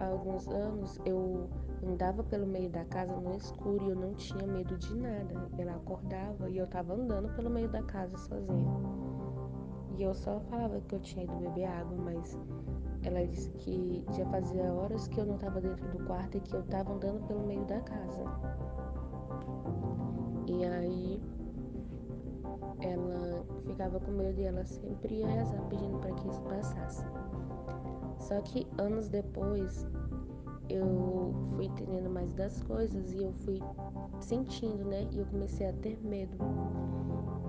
alguns 0.00 0.48
anos, 0.48 0.98
eu 1.04 1.48
andava 1.86 2.22
pelo 2.24 2.46
meio 2.46 2.70
da 2.70 2.84
casa 2.86 3.14
no 3.14 3.36
escuro 3.36 3.84
e 3.84 3.90
eu 3.90 3.96
não 3.96 4.14
tinha 4.14 4.46
medo 4.46 4.76
de 4.76 4.96
nada. 4.96 5.48
Ela 5.58 5.74
acordava 5.74 6.48
e 6.48 6.58
eu 6.58 6.66
tava 6.66 6.94
andando 6.94 7.28
pelo 7.34 7.50
meio 7.50 7.68
da 7.68 7.82
casa 7.82 8.16
sozinha. 8.16 9.07
E 9.98 10.04
eu 10.04 10.14
só 10.14 10.38
falava 10.48 10.80
que 10.82 10.94
eu 10.94 11.00
tinha 11.00 11.24
ido 11.24 11.34
beber 11.34 11.64
água, 11.64 11.98
mas 11.98 12.38
ela 13.02 13.26
disse 13.26 13.50
que 13.50 14.04
já 14.16 14.24
fazia 14.26 14.72
horas 14.72 15.08
que 15.08 15.18
eu 15.18 15.26
não 15.26 15.34
estava 15.34 15.60
dentro 15.60 15.88
do 15.88 16.04
quarto 16.04 16.36
e 16.36 16.40
que 16.40 16.54
eu 16.54 16.60
estava 16.60 16.92
andando 16.92 17.26
pelo 17.26 17.44
meio 17.44 17.64
da 17.64 17.80
casa. 17.80 18.24
E 20.46 20.64
aí 20.64 21.20
ela 22.80 23.44
ficava 23.66 23.98
com 23.98 24.12
medo 24.12 24.40
e 24.40 24.44
ela 24.44 24.64
sempre 24.64 25.16
ia 25.16 25.26
rezar 25.26 25.62
pedindo 25.68 25.98
para 25.98 26.12
que 26.12 26.28
isso 26.28 26.42
passasse. 26.42 27.04
Só 28.20 28.40
que 28.42 28.68
anos 28.78 29.08
depois 29.08 29.84
eu 30.68 31.34
fui 31.56 31.66
entendendo 31.66 32.08
mais 32.08 32.32
das 32.34 32.62
coisas 32.62 33.12
e 33.12 33.22
eu 33.22 33.32
fui 33.32 33.60
sentindo, 34.20 34.84
né? 34.84 35.08
E 35.10 35.18
eu 35.18 35.26
comecei 35.26 35.66
a 35.66 35.72
ter 35.72 35.98
medo. 36.04 36.36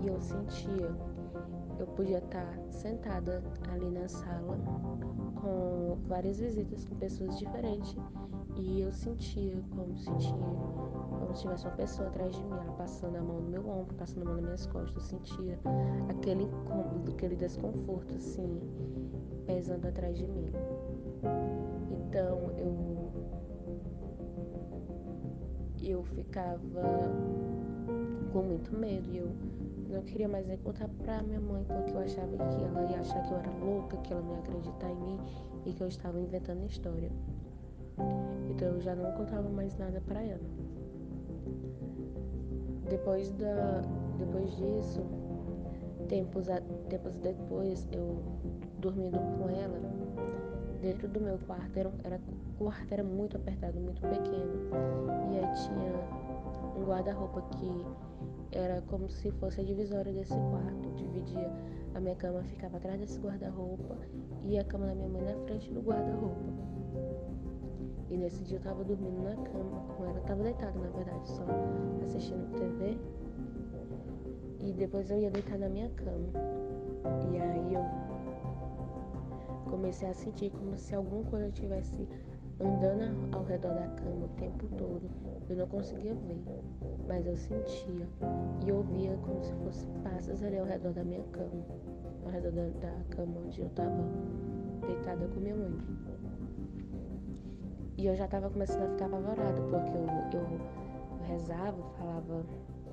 E 0.02 0.08
eu 0.08 0.20
sentia, 0.22 0.96
eu 1.80 1.88
podia 1.88 2.18
estar 2.20 2.60
sentada 2.70 3.42
ali 3.72 3.90
na 3.90 4.08
sala 4.08 4.58
com 5.42 5.98
várias 6.08 6.40
visitas 6.40 6.86
com 6.86 6.96
pessoas 6.96 7.40
diferentes 7.40 7.96
e 8.58 8.82
eu 8.82 8.92
sentia 8.92 9.56
como 9.72 9.98
sentia 9.98 10.36
como 11.30 11.36
se 11.36 11.42
tivesse 11.44 11.66
uma 11.68 11.76
pessoa 11.76 12.08
atrás 12.08 12.36
de 12.36 12.44
mim, 12.44 12.52
ela 12.52 12.74
passando 12.74 13.16
a 13.18 13.22
mão 13.22 13.40
no 13.40 13.50
meu 13.50 13.70
ombro, 13.70 13.94
passando 13.96 14.24
a 14.24 14.26
mão 14.26 14.36
nas 14.36 14.44
minhas 14.44 14.66
costas, 14.66 14.96
eu 14.96 15.20
sentia 15.20 15.60
aquele 16.10 16.44
incômodo, 16.44 17.12
aquele 17.12 17.36
desconforto 17.36 18.16
assim, 18.16 18.60
pesando 19.46 19.88
atrás 19.88 20.18
de 20.18 20.26
mim. 20.26 20.52
Então 21.92 22.52
eu 22.58 22.90
eu 25.82 26.04
ficava 26.04 26.60
com 28.32 28.42
muito 28.44 28.76
medo 28.76 29.10
e 29.12 29.18
eu 29.18 29.32
não 29.90 30.02
queria 30.04 30.28
mais 30.28 30.46
nem 30.46 30.58
contar 30.58 30.88
pra 30.88 31.22
minha 31.24 31.40
mãe 31.40 31.64
porque 31.64 31.92
eu 31.92 32.00
achava 32.00 32.38
que 32.38 32.64
ela 32.64 32.92
ia 32.92 33.00
achar 33.00 33.22
que 33.24 33.32
eu 33.32 33.38
era 33.38 33.52
louca, 33.52 33.98
que 33.98 34.14
ela 34.14 34.22
não 34.22 34.34
ia 34.34 34.40
acreditar 34.40 34.90
em 34.90 34.96
mim 34.96 35.20
e 35.66 35.74
que 35.74 35.82
eu 35.82 35.88
estava 35.88 36.20
inventando 36.20 36.66
história. 36.66 37.12
Então 38.50 38.68
eu 38.70 38.82
já 38.82 38.96
não 38.96 39.12
contava 39.14 39.50
mais 39.50 39.76
nada 39.78 40.02
para 40.02 40.22
ela. 40.22 40.40
Depois 42.90 43.32
da 43.32 43.82
depois 44.18 44.52
disso, 44.58 45.02
tempos 46.08 46.50
a, 46.50 46.62
tempos 46.90 47.18
depois, 47.18 47.88
eu 47.92 48.22
dormindo 48.80 49.18
com 49.38 49.50
ela 49.50 49.80
dentro 50.82 51.08
do 51.08 51.20
meu 51.20 51.38
quarto 51.40 51.78
era, 51.78 51.92
era 52.04 52.20
o 52.60 52.64
quarto 52.64 52.92
era 52.92 53.04
muito 53.04 53.38
apertado, 53.38 53.80
muito 53.80 54.02
pequeno. 54.02 54.70
E 55.32 55.40
aí 55.40 55.54
tinha 55.56 56.78
um 56.78 56.86
guarda-roupa 56.86 57.42
que 57.58 57.86
era 58.52 58.82
como 58.84 59.10
se 59.10 59.32
fosse 59.32 59.62
a 59.62 59.64
divisória 59.64 60.12
desse 60.12 60.34
quarto. 60.34 60.90
Dividia 60.96 61.52
a 61.94 62.00
minha 62.00 62.16
cama, 62.16 62.44
ficava 62.44 62.78
atrás 62.78 63.00
desse 63.00 63.20
guarda-roupa 63.20 63.98
e 64.44 64.58
a 64.58 64.64
cama 64.64 64.88
da 64.88 64.96
minha 64.96 65.10
mãe 65.10 65.22
na 65.24 65.36
frente 65.46 65.72
do 65.72 65.82
guarda-roupa. 65.82 66.70
E 68.10 68.18
nesse 68.18 68.44
dia 68.44 68.58
eu 68.58 68.62
tava 68.62 68.84
dormindo 68.84 69.22
na 69.22 69.36
cama 69.36 69.82
com 69.96 70.06
ela, 70.06 70.20
tava 70.22 70.44
deitada 70.44 70.78
na 70.80 70.90
verdade, 70.90 71.30
só 71.30 71.46
assistindo 72.04 72.52
TV. 72.58 72.98
E 74.60 74.74
depois 74.74 75.10
eu 75.12 75.20
ia 75.20 75.30
deitar 75.30 75.58
na 75.58 75.70
minha 75.70 75.90
cama. 75.90 76.30
E 77.32 77.40
aí 77.40 77.74
eu 77.74 77.86
comecei 79.70 80.10
a 80.10 80.14
sentir 80.14 80.52
como 80.52 80.76
se 80.78 80.96
alguma 80.96 81.24
coisa 81.26 81.52
tivesse 81.52 82.08
andando 82.60 83.36
ao 83.36 83.44
redor 83.44 83.74
da 83.74 83.88
cama 83.90 84.26
o 84.26 84.30
tempo 84.38 84.68
todo. 84.78 85.39
Eu 85.50 85.56
não 85.56 85.68
conseguia 85.68 86.14
ver, 86.14 86.38
mas 87.08 87.26
eu 87.26 87.36
sentia 87.36 88.08
e 88.66 88.72
ouvia 88.72 89.18
como 89.18 89.44
se 89.44 89.52
fosse 89.56 89.88
passos 90.04 90.44
ali 90.44 90.60
ao 90.60 90.66
redor 90.66 90.94
da 90.94 91.04
minha 91.04 91.24
cama, 91.32 91.66
ao 92.24 92.30
redor 92.30 92.52
da, 92.52 92.70
da 92.70 93.04
cama 93.10 93.40
onde 93.44 93.60
eu 93.60 93.68
estava 93.68 94.04
deitada 94.86 95.28
com 95.28 95.40
minha 95.40 95.56
mãe. 95.56 95.76
E 97.98 98.06
eu 98.06 98.16
já 98.16 98.26
estava 98.26 98.50
começando 98.50 98.84
a 98.84 98.90
ficar 98.90 99.08
apavorada, 99.08 99.60
porque 99.64 99.92
eu, 99.98 100.40
eu, 100.40 100.48
eu 100.48 101.26
rezava, 101.26 101.82
falava, 101.98 102.46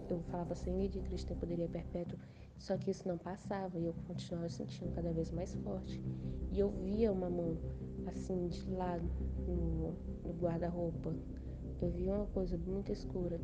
eu 0.08 0.20
falava 0.30 0.54
sangue 0.54 0.88
de 0.88 1.00
Cristo 1.00 1.34
em 1.34 1.36
poderia 1.36 1.68
perpétuo, 1.68 2.18
só 2.58 2.76
que 2.78 2.90
isso 2.90 3.06
não 3.06 3.18
passava 3.18 3.78
e 3.78 3.84
eu 3.84 3.94
continuava 4.06 4.48
sentindo 4.48 4.94
cada 4.94 5.12
vez 5.12 5.30
mais 5.30 5.54
forte. 5.56 6.02
E 6.50 6.58
eu 6.58 6.70
via 6.70 7.12
uma 7.12 7.28
mão 7.28 7.58
assim 8.06 8.48
de 8.48 8.70
lado 8.70 9.04
no, 9.46 9.92
no 10.24 10.32
guarda-roupa, 10.40 11.12
eu 11.80 11.90
vi 11.90 12.08
uma 12.08 12.26
coisa 12.26 12.56
muito 12.56 12.92
escura. 12.92 13.40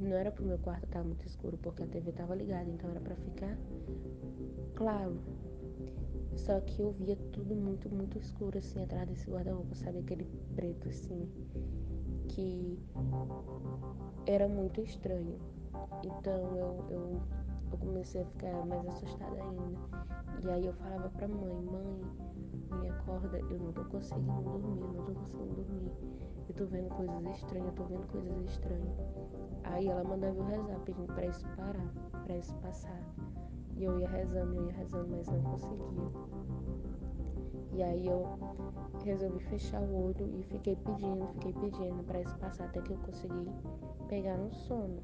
Não 0.00 0.16
era 0.16 0.30
pro 0.30 0.44
meu 0.44 0.58
quarto 0.58 0.84
estar 0.84 1.02
muito 1.02 1.24
escuro, 1.26 1.56
porque 1.58 1.82
a 1.82 1.86
TV 1.86 2.12
tava 2.12 2.34
ligada, 2.34 2.68
então 2.68 2.90
era 2.90 3.00
para 3.00 3.16
ficar 3.16 3.56
claro. 4.74 5.18
Só 6.36 6.60
que 6.60 6.82
eu 6.82 6.90
via 6.92 7.16
tudo 7.32 7.54
muito, 7.54 7.88
muito 7.88 8.18
escuro, 8.18 8.58
assim, 8.58 8.82
atrás 8.82 9.08
desse 9.08 9.30
guarda-roupa, 9.30 9.74
sabe? 9.76 9.98
Aquele 9.98 10.24
preto, 10.54 10.88
assim, 10.88 11.28
que 12.28 12.78
era 14.26 14.48
muito 14.48 14.80
estranho. 14.80 15.38
Então 16.04 16.56
eu, 16.56 16.84
eu, 16.90 17.22
eu 17.70 17.78
comecei 17.78 18.22
a 18.22 18.24
ficar 18.26 18.66
mais 18.66 18.86
assustada 18.88 19.42
ainda. 19.42 19.78
E 20.42 20.50
aí 20.50 20.66
eu 20.66 20.74
falava 20.74 21.08
pra 21.10 21.28
mãe, 21.28 21.62
mãe, 21.62 22.00
me 22.74 22.88
acorda, 22.90 23.38
eu 23.38 23.58
não 23.58 23.72
tô 23.72 23.84
conseguindo 23.84 24.42
dormir, 24.42 24.80
eu 24.80 24.92
não 24.92 25.04
tô 25.04 25.12
conseguindo 25.12 25.54
dormir. 25.54 25.92
Eu 26.48 26.54
tô 26.54 26.66
vendo 26.66 26.88
coisas 26.90 27.36
estranhas, 27.36 27.66
eu 27.68 27.72
tô 27.72 27.84
vendo 27.84 28.06
coisas 28.08 28.50
estranhas. 28.50 28.98
Aí 29.64 29.88
ela 29.88 30.04
mandava 30.04 30.36
eu 30.36 30.44
rezar, 30.44 30.78
pedindo 30.80 31.12
pra 31.12 31.26
isso 31.26 31.46
parar, 31.56 32.22
pra 32.24 32.36
isso 32.36 32.54
passar. 32.56 33.00
E 33.76 33.84
eu 33.84 33.98
ia 33.98 34.08
rezando, 34.08 34.54
eu 34.54 34.66
ia 34.66 34.72
rezando, 34.72 35.08
mas 35.10 35.26
não 35.26 35.42
conseguia. 35.42 36.10
E 37.72 37.82
aí 37.82 38.06
eu 38.06 38.38
resolvi 39.04 39.40
fechar 39.44 39.80
o 39.80 40.06
olho 40.06 40.38
e 40.38 40.42
fiquei 40.44 40.76
pedindo, 40.76 41.26
fiquei 41.32 41.52
pedindo 41.54 42.04
para 42.04 42.20
isso 42.20 42.36
passar 42.38 42.66
até 42.66 42.80
que 42.80 42.92
eu 42.92 42.98
consegui 42.98 43.50
pegar 44.08 44.36
no 44.36 44.52
sono. 44.52 45.00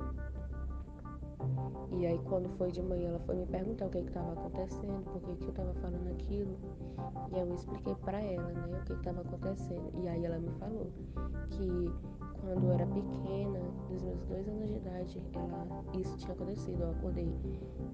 E 1.92 2.06
aí 2.06 2.18
quando 2.28 2.48
foi 2.56 2.70
de 2.70 2.82
manhã 2.82 3.08
ela 3.08 3.18
foi 3.20 3.36
me 3.36 3.46
perguntar 3.46 3.86
o 3.86 3.90
que 3.90 3.98
estava 3.98 4.32
acontecendo, 4.32 5.04
por 5.04 5.20
que, 5.20 5.34
que 5.36 5.44
eu 5.44 5.50
estava 5.50 5.74
falando 5.74 6.08
aquilo. 6.12 6.56
E 7.32 7.38
eu 7.38 7.54
expliquei 7.54 7.94
para 7.96 8.20
ela, 8.20 8.48
né, 8.48 8.78
o 8.80 8.84
que 8.84 8.92
estava 8.92 9.20
acontecendo. 9.20 9.90
E 10.02 10.08
aí 10.08 10.24
ela 10.24 10.38
me 10.38 10.50
falou 10.58 10.90
que 11.50 11.92
quando 12.40 12.64
eu 12.64 12.72
era 12.72 12.86
pequena, 12.86 13.60
dos 13.88 14.02
meus 14.02 14.24
dois 14.24 14.48
anos 14.48 14.68
de 14.68 14.76
idade, 14.76 15.22
ela, 15.34 15.66
isso 15.98 16.16
tinha 16.16 16.32
acontecido. 16.32 16.82
Eu 16.82 16.90
acordei 16.90 17.32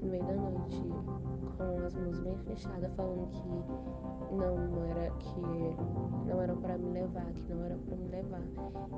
no 0.01 0.11
meio 0.11 0.25
da 0.25 0.35
noite 0.35 0.83
com 1.57 1.85
as 1.85 1.95
mãos 1.95 2.21
bem 2.21 2.37
fechadas, 2.39 2.93
falando 2.95 3.29
que 3.31 3.49
não, 4.35 4.85
era 4.85 5.11
que 5.11 5.41
não 6.29 6.41
era 6.41 6.55
para 6.55 6.79
me 6.79 6.91
levar, 6.91 7.33
que 7.33 7.53
não 7.53 7.65
era 7.65 7.77
para 7.77 7.97
me 7.97 8.09
levar. 8.09 8.43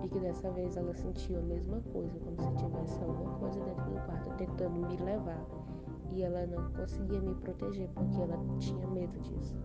E 0.04 0.08
que 0.08 0.18
dessa 0.18 0.50
vez 0.50 0.76
ela 0.76 0.94
sentiu 0.94 1.38
a 1.38 1.42
mesma 1.42 1.80
coisa, 1.92 2.18
como 2.20 2.40
se 2.40 2.56
tivesse 2.56 3.02
alguma 3.02 3.38
coisa 3.38 3.60
dentro 3.60 3.84
do 3.84 4.06
quarto 4.06 4.36
tentando 4.36 4.86
me 4.86 4.96
levar. 4.96 5.44
E 6.10 6.22
ela 6.22 6.46
não 6.46 6.70
conseguia 6.72 7.20
me 7.20 7.34
proteger 7.34 7.88
porque 7.94 8.20
ela 8.20 8.38
tinha 8.58 8.86
medo 8.88 9.18
disso. 9.20 9.56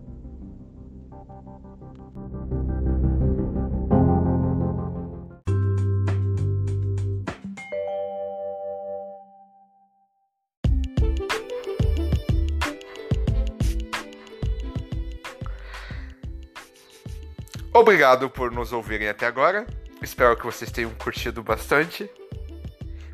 Obrigado 17.76 18.30
por 18.30 18.52
nos 18.52 18.72
ouvirem 18.72 19.08
até 19.08 19.26
agora. 19.26 19.66
Espero 20.00 20.36
que 20.36 20.46
vocês 20.46 20.70
tenham 20.70 20.92
curtido 20.94 21.42
bastante. 21.42 22.08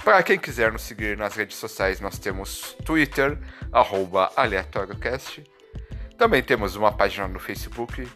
Para 0.04 0.22
quem 0.22 0.38
quiser 0.38 0.70
nos 0.70 0.82
seguir 0.82 1.16
nas 1.16 1.34
redes 1.34 1.56
sociais, 1.56 1.98
nós 1.98 2.18
temos 2.18 2.76
Twitter, 2.84 3.38
aleatóriocast. 4.36 5.42
Também 6.18 6.42
temos 6.42 6.76
uma 6.76 6.92
página 6.92 7.26
no 7.26 7.40
Facebook, 7.40 8.06